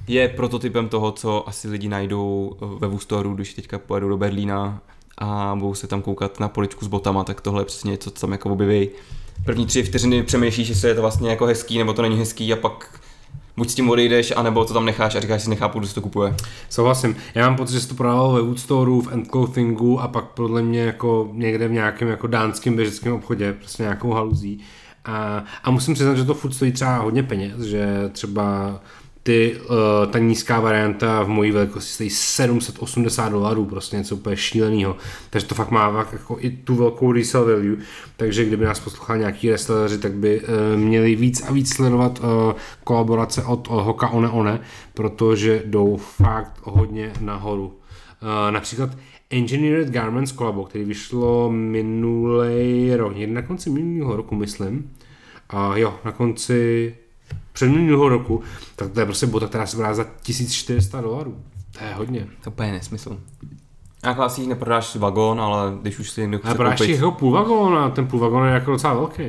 [0.06, 4.80] je prototypem toho, co asi lidi najdou ve Woodstore, když teďka pojedou do Berlína
[5.18, 8.20] a budou se tam koukat na poličku s botama, tak tohle je přesně něco, co
[8.20, 8.90] tam jako objeví.
[9.44, 12.56] První tři vteřiny přemýšlíš, jestli je to vlastně jako hezký, nebo to není hezký a
[12.56, 13.00] pak
[13.56, 16.00] buď s tím odejdeš, anebo to tam necháš a říkáš si, nechápu, kdo si to
[16.00, 16.34] kupuje.
[16.70, 17.16] Souhlasím.
[17.34, 20.62] Já mám pocit, že se to prodávalo ve Woodstore, v End Clothingu a pak podle
[20.62, 24.60] mě jako někde v nějakém jako dánském běžeckém obchodě, prostě nějakou haluzí.
[25.04, 28.80] A, a musím přiznat, že to furt stojí třeba hodně peněz, že třeba
[29.22, 29.76] ty, uh,
[30.10, 34.96] ta nízká varianta v mojí velikosti stojí 780 dolarů, prostě něco úplně šíleného.
[35.30, 37.76] Takže to fakt má jako i tu velkou resale value.
[38.16, 40.46] Takže kdyby nás poslouchali nějaký reselleři, tak by uh,
[40.76, 42.52] měli víc a víc sledovat uh,
[42.84, 44.60] kolaborace od uh, Hoka One One,
[44.94, 47.66] protože jdou fakt hodně nahoru.
[47.66, 48.90] Uh, například
[49.30, 54.90] Engineered Garments kolabo, který vyšlo minulý rok, někdy na konci minulého roku, myslím.
[55.54, 56.94] Uh, jo, na konci
[57.52, 58.42] před minulého roku,
[58.76, 61.36] tak to je prostě bota, která se prodá za 1400 dolarů.
[61.78, 62.26] To je hodně.
[62.44, 63.18] To úplně nesmysl.
[64.04, 66.90] Jako asi neprodáš vagón, ale když už si někdo chce prodáš koupit...
[66.90, 69.24] jeho půl vagón a ten půl vagón je jako docela velký.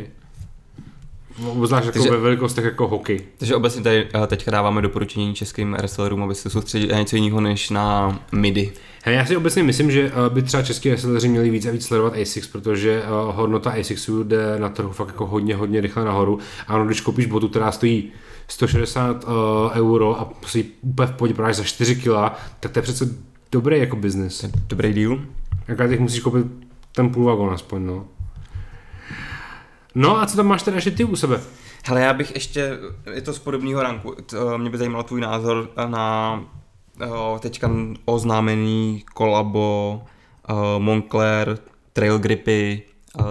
[1.46, 3.22] Obzvlášť jako ve velikostech jako hokej.
[3.38, 7.42] Takže obecně tady eh, teďka dáváme doporučení českým resellerům, aby se soustředili na něco jiného
[7.42, 8.74] než na MIDI.
[9.04, 11.86] Hele, já si obecně myslím, že eh, by třeba český reselleři měli víc a víc
[11.86, 16.40] sledovat ASICS, protože eh, hodnota ASICSu jde na trhu fakt jako hodně, hodně rychle nahoru.
[16.68, 18.12] A ono, když koupíš botu, která stojí
[18.48, 19.32] 160 uh,
[19.74, 22.08] euro a si úplně v prodáš za 4 kg,
[22.60, 23.10] tak to je přece
[23.52, 24.46] dobrý jako business.
[24.68, 25.20] Dobrý deal.
[25.68, 26.46] Jaká teď musíš koupit
[26.96, 28.06] ten půl vagon aspoň, no.
[29.96, 31.40] No a co tam máš teda ještě ty u sebe?
[31.86, 32.78] Hele, já bych ještě,
[33.14, 36.44] je to z podobného ranku, to, mě by zajímal tvůj názor na
[37.16, 37.70] o, teďka
[38.06, 40.02] oznámený kolabo
[40.50, 41.58] uh, Moncler
[41.94, 42.82] Trail Gripy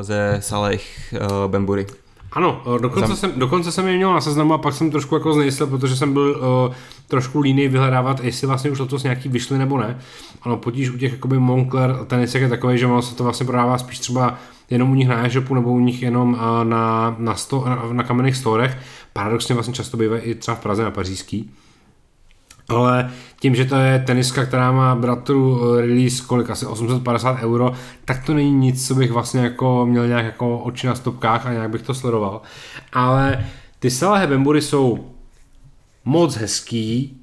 [0.00, 1.86] ze Saleh uh, Bembury.
[2.32, 3.16] Ano, dokonce, Zam...
[3.16, 6.12] jsem, dokonce jsem je měl na seznamu a pak jsem trošku jako znejistil, protože jsem
[6.12, 6.74] byl uh,
[7.08, 9.98] trošku líný vyhledávat, jestli vlastně už letos nějaký vyšly nebo ne.
[10.42, 13.78] Ano, potíž u těch jakoby Moncler tenisek je takový, že ono se to vlastně prodává
[13.78, 14.38] spíš třeba
[14.70, 18.36] jenom u nich na e-shopu nebo u nich jenom na, na, sto, na, na kamenných
[18.36, 18.78] storech.
[19.12, 21.50] Paradoxně vlastně často bývají i třeba v Praze na pařížský.
[22.68, 23.10] Ale
[23.40, 27.72] tím, že to je teniska, která má bratru eh, release kolik, asi 850 euro,
[28.04, 31.52] tak to není nic, co bych vlastně jako měl nějak jako oči na stopkách a
[31.52, 32.42] nějak bych to sledoval.
[32.92, 33.46] Ale
[33.78, 35.10] ty Salahe Bembury jsou
[36.04, 37.20] moc hezký,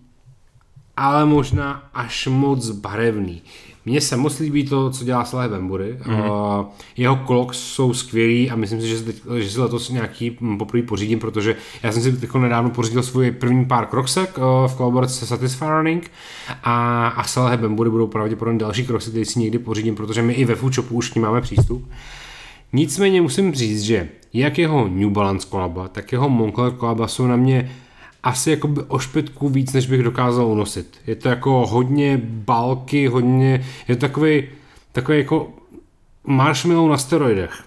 [0.98, 3.42] ale možná až moc barevný.
[3.86, 5.98] Mně se moc líbí to, co dělá Slahe Bembury.
[6.02, 6.66] Mm-hmm.
[6.98, 11.20] Jeho kloks jsou skvělý a myslím si, že, teď, že si letos nějaký poprvé pořídím,
[11.20, 15.26] protože já jsem si teď nedávno pořídil svůj první pár kroksek uh, v kolaboraci se
[15.28, 16.12] Satisfy Running
[16.64, 20.46] a, a Slahe Bembury budou pravděpodobně další kroksy, které si někdy pořídím, protože my i
[20.46, 21.90] ve Foodshopu už k ní máme přístup.
[22.74, 27.36] Nicméně musím říct, že jak jeho New Balance kolaba, tak jeho Moncler kolaba jsou na
[27.36, 27.72] mě
[28.24, 30.98] asi jakoby o špetku víc, než bych dokázal unosit.
[31.08, 34.44] Je to jako hodně balky, hodně, je to takový,
[34.92, 35.50] takový jako
[36.28, 37.64] marshmallow na steroidech.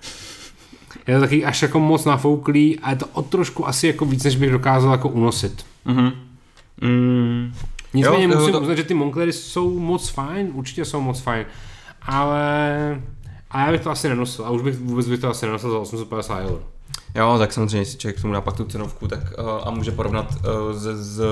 [1.06, 4.24] Je to taky až jako moc nafouklý a je to o trošku asi jako víc,
[4.24, 5.64] než bych dokázal jako unosit.
[5.86, 6.12] Mm-hmm.
[6.80, 7.52] Mm,
[7.94, 11.46] Nicméně Jo, musím to- uznat, že ty Monclery jsou moc fajn, určitě jsou moc fajn,
[12.02, 13.02] ale
[13.50, 15.78] a já bych to asi nenosil a už bych vůbec bych to asi nenosil za
[15.78, 16.62] 850 eur.
[17.14, 19.90] Jo, tak samozřejmě, jestli člověk k tomu dá pak tu cenovku tak, uh, a může
[19.90, 21.22] porovnat uh, s, s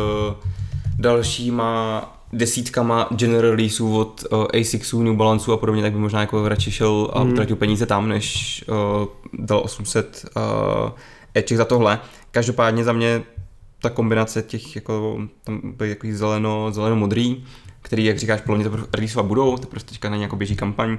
[0.99, 2.03] dalšíma
[2.33, 6.71] desítkama general releaseů od uh, Asicsu, New Balanceu a podobně, tak by možná jako radši
[6.71, 10.43] šel a utratil peníze tam, než uh, dal 800 uh,
[11.35, 11.99] Eček za tohle.
[12.31, 13.23] Každopádně za mě
[13.83, 17.45] ta kombinace těch, jako, tam byly takový zeleno, zeleno-modrý,
[17.83, 20.99] který, jak říkáš, podle mě to releaseovat budou, to prostě teďka není jako běží kampaň.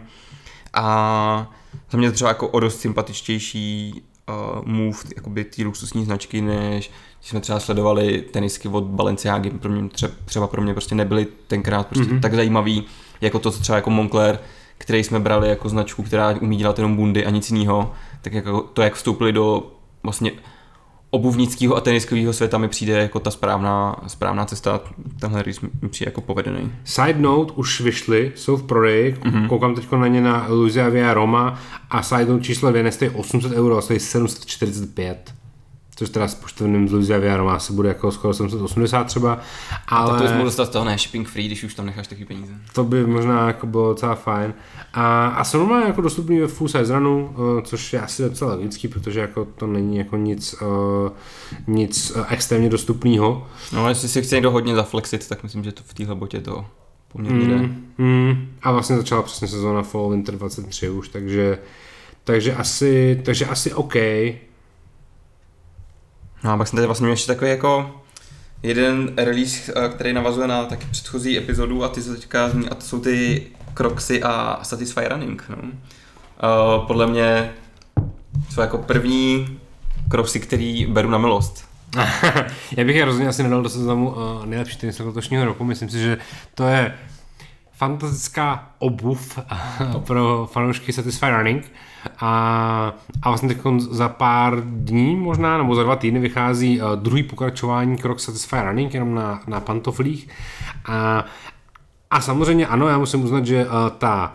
[0.73, 1.51] A
[1.91, 4.01] za mě to třeba jako o dost sympatičtější
[4.31, 9.71] uh, move jakoby té luxusní značky, než když jsme třeba sledovali tenisky od Balenciágy, pro
[9.71, 12.19] mě třeba, třeba pro mě prostě nebyly tenkrát prostě mm-hmm.
[12.19, 12.83] tak zajímavý,
[13.21, 14.39] jako to třeba jako Moncler,
[14.77, 18.61] který jsme brali jako značku, která umí dělat jenom bundy a nic jiného, tak jako
[18.61, 19.71] to, jak vstoupili do
[20.03, 20.31] vlastně
[21.11, 24.81] obuvnického a teniskového světa mi přijde jako ta správná, správná cesta.
[25.19, 26.71] Tenhle release mi přijde jako povedený.
[26.83, 29.47] Side note už vyšly, jsou v prodeji, mm-hmm.
[29.47, 31.59] koukám teď na ně na Luzia Via Roma
[31.89, 35.40] a side note číslo 2 nestojí 800 euro, stojí 745.
[36.01, 39.39] Což teda s poštovným z Via Roma se bude jako skoro 780 třeba,
[39.87, 40.09] ale...
[40.09, 42.25] Tak to bys mohl dostat z toho ne shipping free, když už tam necháš taky
[42.25, 42.53] peníze.
[42.73, 44.53] To by možná jako bylo docela fajn.
[44.93, 48.53] A, a jsou normálně jako dostupný ve full size runu, uh, což je asi docela
[48.55, 51.11] logický, protože jako to není jako nic, uh,
[51.67, 53.47] nic uh, extrémně dostupného.
[53.73, 56.65] No, jestli si chce někdo hodně zaflexit, tak myslím, že to v téhle botě to
[57.07, 57.55] poměrně jde.
[57.57, 61.57] Mm, mm, a vlastně začala přesně sezóna Fall Winter 23 už, takže,
[62.23, 63.95] takže asi, takže asi OK.
[66.43, 68.01] No a pak jsem tady vlastně měl ještě takový jako
[68.63, 72.81] jeden release, eh, který navazuje na taky předchozí epizodu a ty teďka zní, a to
[72.81, 75.43] jsou ty Crocsy a Satisfy Running.
[75.49, 75.55] No.
[75.57, 77.53] Uh, podle mě
[78.49, 79.59] jsou jako první
[80.09, 81.65] Crocsy, který beru na milost.
[82.77, 85.63] Já bych je rozhodně asi nedal do seznamu uh, nejlepší tenis letošního roku.
[85.63, 86.17] Myslím si, že
[86.55, 86.97] to je
[87.71, 89.39] fantastická obuv
[90.05, 91.71] pro fanoušky Satisfy Running.
[92.19, 97.23] A, a vlastně teď za pár dní možná, nebo za dva týdny vychází uh, druhý
[97.23, 100.29] pokračování krok Satisfy Running, jenom na, na pantoflích.
[100.85, 101.25] A,
[102.11, 104.33] a samozřejmě ano, já musím uznat, že uh, ta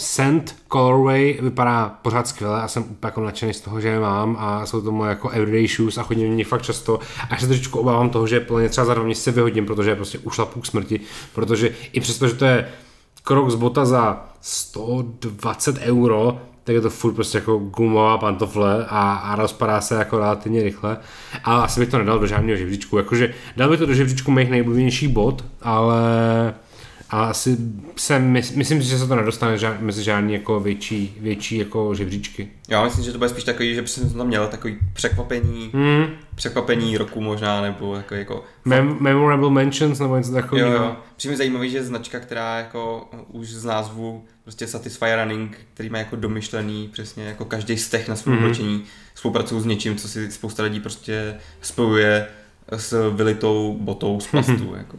[0.00, 2.62] Scent Colorway vypadá pořád skvěle.
[2.62, 5.28] A jsem úplně jako nadšený z toho, že je mám a jsou to moje jako
[5.28, 7.00] everyday shoes a chodím v nich fakt často.
[7.30, 10.18] A se trošičku obávám toho, že plně třeba za dva měsíce vyhodím, protože je prostě
[10.18, 11.00] ušlapu k smrti,
[11.34, 12.68] protože i přesto, že to je
[13.24, 16.38] krok z bota za 120 euro,
[16.70, 20.96] tak je to furt prostě jako gumová pantofle a, a rozpadá se jako relativně rychle.
[21.44, 22.96] Ale asi bych to nedal do žádného žebříčku.
[22.96, 26.00] Jakože dal bych to do žebříčku mých nejoblíbenějších bot, ale
[27.12, 27.56] a asi
[27.96, 31.94] se, mys, myslím si, že se to nedostane žád, mezi žádný jako větší, větší jako
[31.94, 32.48] žebříčky.
[32.68, 36.06] Já myslím, že to bude spíš takový, že jsem tam měl takový překvapení, Mm.
[36.34, 40.72] překvapení roku možná, nebo jako, jako Mem- memorable mentions nebo něco Jo, takového.
[40.74, 40.96] jo.
[41.16, 45.98] Přijde mi zajímavý, že značka, která jako už z názvu prostě Satisfy Running, který má
[45.98, 48.44] jako domyšlený přesně jako každý stech na svém Mhm.
[48.44, 48.84] oblečení,
[49.14, 52.26] spolupracují s něčím, co si spousta lidí prostě spojuje
[52.76, 54.74] s vylitou botou z plastu.
[54.76, 54.96] jako.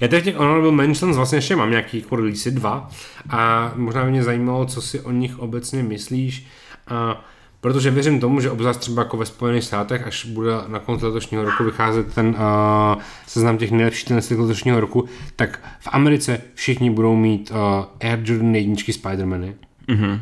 [0.00, 2.90] Já teď těch honorable mentions vlastně ještě mám nějaký jako release dva
[3.30, 6.46] a možná by mě zajímalo, co si o nich obecně myslíš.
[6.88, 7.24] A
[7.60, 11.44] protože věřím tomu, že obzvlášť třeba jako ve Spojených státech, až bude na konci letošního
[11.44, 15.04] roku vycházet ten uh, seznam těch nejlepších tenistek letošního roku,
[15.36, 19.54] tak v Americe všichni budou mít uh, Air Jordan jedničky Spidermany.
[19.86, 20.20] Mhm.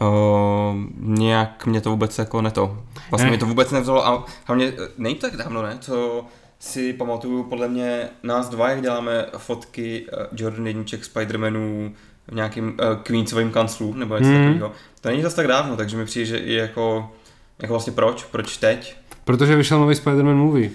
[0.00, 2.78] Uh, nějak mě to vůbec jako neto.
[3.10, 3.30] Vlastně Ne.
[3.30, 5.78] mě to vůbec nevzalo a hlavně není to tak dávno, ne?
[5.80, 6.24] Co
[6.58, 10.06] si pamatuju podle mě nás dva, jak děláme fotky
[10.36, 11.92] Jordan jedniček Spidermanů
[12.28, 14.44] v nějakým uh, Queensovým kanclu nebo něco mm.
[14.44, 14.72] takového.
[15.04, 17.10] To není zase tak dávno, takže mi přijde, že i jako,
[17.62, 18.24] jako vlastně proč?
[18.24, 18.96] Proč teď?
[19.24, 20.70] Protože vyšel nový Spider-Man movie.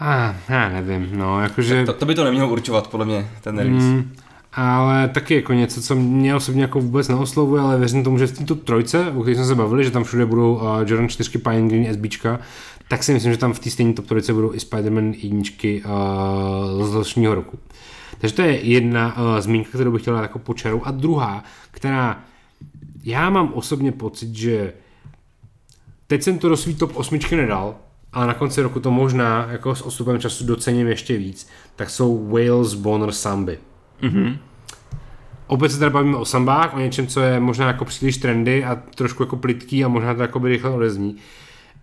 [0.00, 1.84] Ah, já nevím, no, jakože...
[1.86, 3.86] To, to by to nemělo určovat, podle mě, ten release.
[3.86, 4.12] Mm.
[4.52, 8.38] Ale taky jako něco, co mě osobně jako vůbec neoslovuje, ale věřím tomu, že v
[8.38, 11.68] této trojce, o kterých jsme se bavili, že tam všude budou uh, Jordan 4 Pine
[11.68, 12.40] Green SBčka,
[12.88, 16.86] tak si myslím, že tam v té stejné top trojce budou i Spider-Man jedničky uh,
[16.86, 17.58] z letošního roku.
[18.18, 20.82] Takže to je jedna uh, zmínka, kterou bych chtěl dát jako počaru.
[20.84, 22.24] A druhá, která
[23.04, 24.72] já mám osobně pocit, že
[26.06, 27.76] teď jsem to do svý top osmičky nedal,
[28.12, 32.28] ale na konci roku to možná jako s odstupem času docením ještě víc, tak jsou
[32.28, 33.58] Wales Bonner Samby.
[34.02, 34.36] Mm-hmm.
[35.46, 38.74] Opět se teda bavíme o sambách, o něčem, co je možná jako příliš trendy a
[38.94, 41.16] trošku jako plitký a možná to jako by rychle odezní.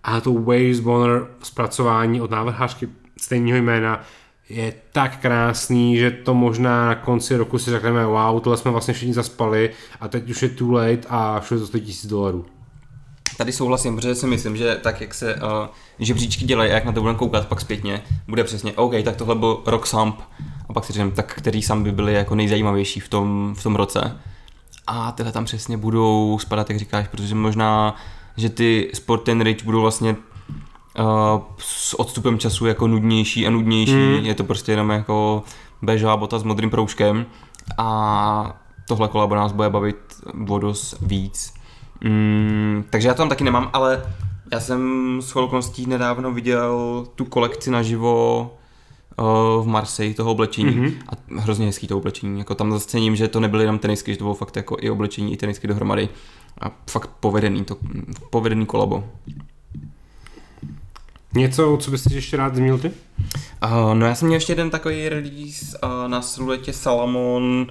[0.04, 4.02] A to Wales Bonner zpracování od návrhářky stejného jména
[4.50, 8.94] je tak krásný, že to možná na konci roku si řekneme, wow, tohle jsme vlastně
[8.94, 9.70] všichni zaspali
[10.00, 12.46] a teď už je too late a všude to stojí tisíc dolarů.
[13.38, 15.42] Tady souhlasím, protože si myslím, že tak, jak se uh,
[16.00, 19.62] žebříčky dělají, jak na to budeme koukat pak zpětně, bude přesně, OK, tak tohle byl
[19.66, 20.20] rock samp,
[20.70, 23.76] a pak si řekneme, tak který sam by byly jako nejzajímavější v tom, v tom
[23.76, 24.20] roce.
[24.88, 27.96] A tyhle tam přesně budou spadat, jak říkáš, protože možná,
[28.38, 30.16] že ty Sport Rich budou vlastně
[31.00, 31.06] uh,
[31.58, 34.26] s odstupem času jako nudnější a nudnější, mm.
[34.26, 35.44] je to prostě jenom jako
[35.82, 37.26] bežová bota s modrým proužkem
[37.78, 39.98] a tohle kolabo nás bude bavit
[40.50, 41.54] o dost víc.
[42.04, 44.04] Mm, takže já to tam taky nemám, ale
[44.52, 48.42] já jsem s okolností nedávno viděl tu kolekci naživo
[49.20, 50.94] uh, v Marseille toho oblečení mm-hmm.
[51.10, 52.40] a hrozně hezký to oblečení.
[52.40, 54.90] Jako tam zase cením, že to nebyly jenom tenisky, že to bylo fakt jako i
[54.90, 56.10] oblečení, i tenisky dohromady.
[56.62, 57.78] A fakt povedený, to
[58.30, 59.04] povedený kolabo.
[61.34, 62.92] Něco, co byste ještě rád zmínil ty?
[63.64, 67.68] Uh, no já jsem měl ještě jeden takový release uh, na siluetě Salomon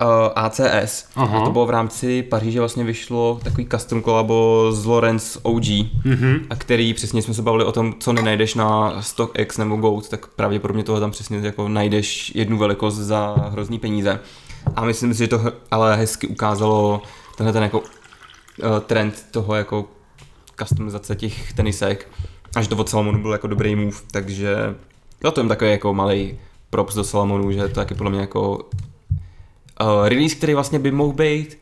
[0.00, 1.08] uh, ACS.
[1.16, 1.40] Aha.
[1.40, 6.40] A to bylo v rámci Paříže vlastně vyšlo takový custom kolabo z Lorenz OG, mm-hmm.
[6.50, 10.26] a který přesně jsme se bavili o tom, co nenajdeš na StockX nebo Goat, tak
[10.26, 14.20] pravděpodobně toho tam přesně jako najdeš jednu velikost za hrozný peníze.
[14.76, 15.40] A myslím si, že to
[15.70, 17.02] ale hezky ukázalo
[17.36, 17.86] tenhle ten jako uh,
[18.86, 19.84] trend toho jako
[20.58, 22.08] customizace těch tenisek,
[22.56, 24.56] až to od Salomonu byl jako dobrý move, takže
[25.24, 26.38] no to je takový jako malý
[26.70, 31.12] props do Salomonu, že to taky podle mě jako uh, release, který vlastně by mohl
[31.12, 31.58] být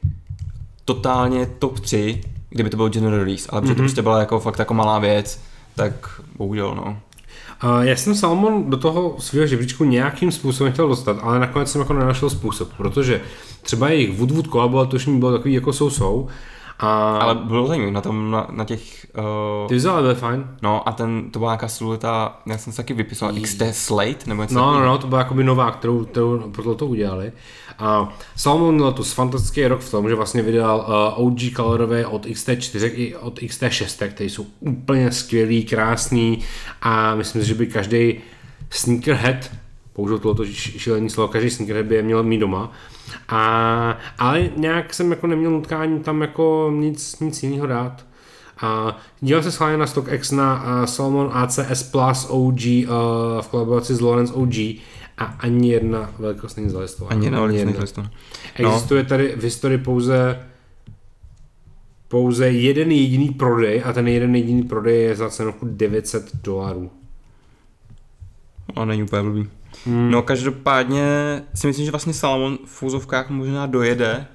[0.84, 2.20] totálně top 3,
[2.50, 3.76] kdyby to byl general release, ale protože mm-hmm.
[3.76, 3.86] to mhm.
[3.88, 5.40] prostě byla jako fakt jako malá věc,
[5.74, 6.98] tak bohužel no.
[7.64, 11.80] Uh, já jsem Salomon do toho svého žebříčku nějakým způsobem chtěl dostat, ale nakonec jsem
[11.80, 13.20] jako nenašel způsob, protože
[13.62, 15.90] třeba jejich Woodwood kolabo tuším bylo takový jako jsou
[16.78, 17.18] a...
[17.18, 19.06] Ale bylo zajímavé na tom, na, na těch...
[19.18, 19.68] Uh...
[19.68, 20.46] Ty vizuály byly fajn.
[20.62, 24.42] No a ten, to byla nějaká silueta, já jsem se taky vypisoval, XT Slate, nebo
[24.42, 27.32] něco No, no, no, to byla jakoby nová, kterou, kterou proto to udělali.
[27.78, 30.78] A Salomon měl tu fantastický rok v tom, že vlastně vydal
[31.16, 36.38] uh, OG colorové od XT4 i od XT6, které jsou úplně skvělý, krásný
[36.82, 38.20] a myslím si, že by každý
[38.70, 39.50] sneakerhead
[39.96, 42.72] použil tohoto šílený slovo, každý sneakerhead by je měl mít doma.
[43.28, 48.06] A, ale nějak jsem jako neměl nutkání tam jako nic, nic jiného dát.
[48.60, 52.92] A díval se schválně na StockX na uh, Salomon ACS Plus OG uh,
[53.40, 54.54] v kolaboraci s Lawrence OG
[55.18, 57.16] a ani jedna velikost není zalistovaná.
[57.16, 58.12] Ani jedna velikost není zalistovaná.
[58.62, 58.68] No.
[58.68, 60.46] Existuje tady v historii pouze
[62.08, 66.90] pouze jeden jediný prodej a ten jeden jediný prodej je za cenovku 900 dolarů.
[68.74, 69.48] A není úplně blbý.
[69.86, 70.10] Hmm.
[70.10, 71.02] No každopádně
[71.54, 74.26] si myslím, že vlastně Salomon v fúzovkách možná dojede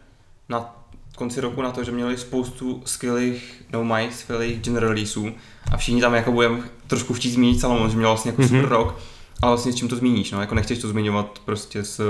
[0.50, 0.76] na
[1.16, 5.32] konci roku na to, že měli spoustu skvělých, nebo mají skvělých general releaseů
[5.72, 8.68] a všichni tam jako budeme trošku chtít zmínit Salomon, že měl vlastně jako super mm-hmm.
[8.68, 9.00] rok,
[9.42, 12.02] ale vlastně s čím to zmíníš, no, jako nechceš to zmiňovat prostě s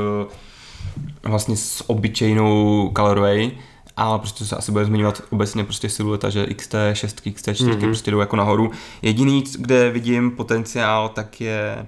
[1.23, 3.51] vlastně s obyčejnou colorway,
[3.97, 7.79] ale prostě se asi bude zmiňovat obecně prostě silueta, že XT6, XT4 mm-hmm.
[7.79, 8.71] prostě jdou jako nahoru.
[9.01, 11.85] Jediný, kde vidím potenciál, tak je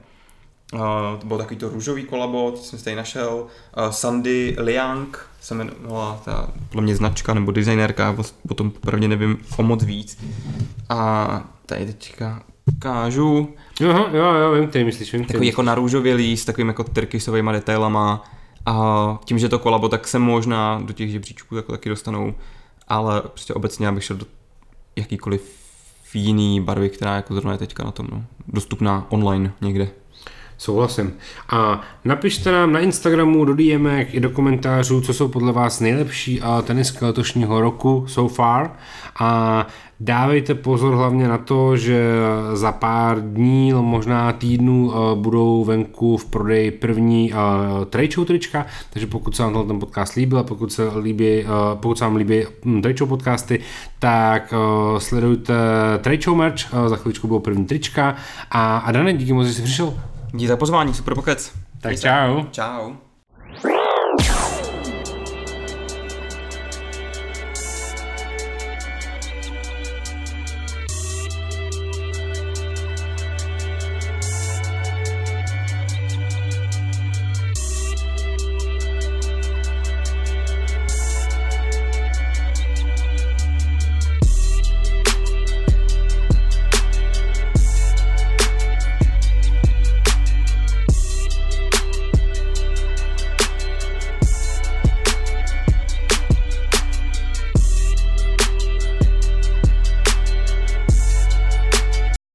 [0.73, 0.79] Uh,
[1.19, 3.33] to bylo takový to růžový kolabo, to jsem tady našel.
[3.77, 8.15] Uh, Sandy Liang se jmenovala ta podle mě značka nebo designérka,
[8.49, 10.17] o tom popravdě nevím o moc víc.
[10.89, 12.43] A tady teďka
[12.77, 13.49] ukážu.
[13.79, 17.51] Jo, jo, jo, vím, ty myslíš, vím, Takový jako na růžový líst, takovým jako tyrkysovými
[17.51, 18.23] detailama.
[18.65, 22.33] A tím, že to kolabo, tak se možná do těch žebříčků jako taky dostanou.
[22.87, 24.25] Ale prostě obecně já bych šel do
[24.95, 25.63] jakýkoliv
[26.13, 28.23] jiný barvy, která jako zrovna je teďka na tom, no.
[28.47, 29.89] Dostupná online někde.
[30.63, 31.13] Souhlasím.
[31.49, 36.41] A napište nám na Instagramu, do DMek i do komentářů, co jsou podle vás nejlepší
[36.63, 38.71] tenisky letošního roku so far.
[39.19, 39.67] A
[39.99, 42.03] dávejte pozor hlavně na to, že
[42.53, 47.39] za pár dní, možná týdnů eh, budou venku v prodeji první uh,
[47.85, 51.49] trade trička, takže pokud se vám ten podcast líbil a pokud se, líbí, uh,
[51.79, 53.59] pokud se vám líbí hm, trade podcasty,
[53.99, 54.53] tak
[54.97, 55.53] sledujte
[56.01, 58.15] trade merch, za chvíličku budou první trička
[58.51, 59.93] a, a Dane, díky moc, že jsi přišel.
[60.35, 61.51] Díky za pozvání, super pokec.
[61.81, 62.43] Tak čau.
[62.51, 62.93] Čau.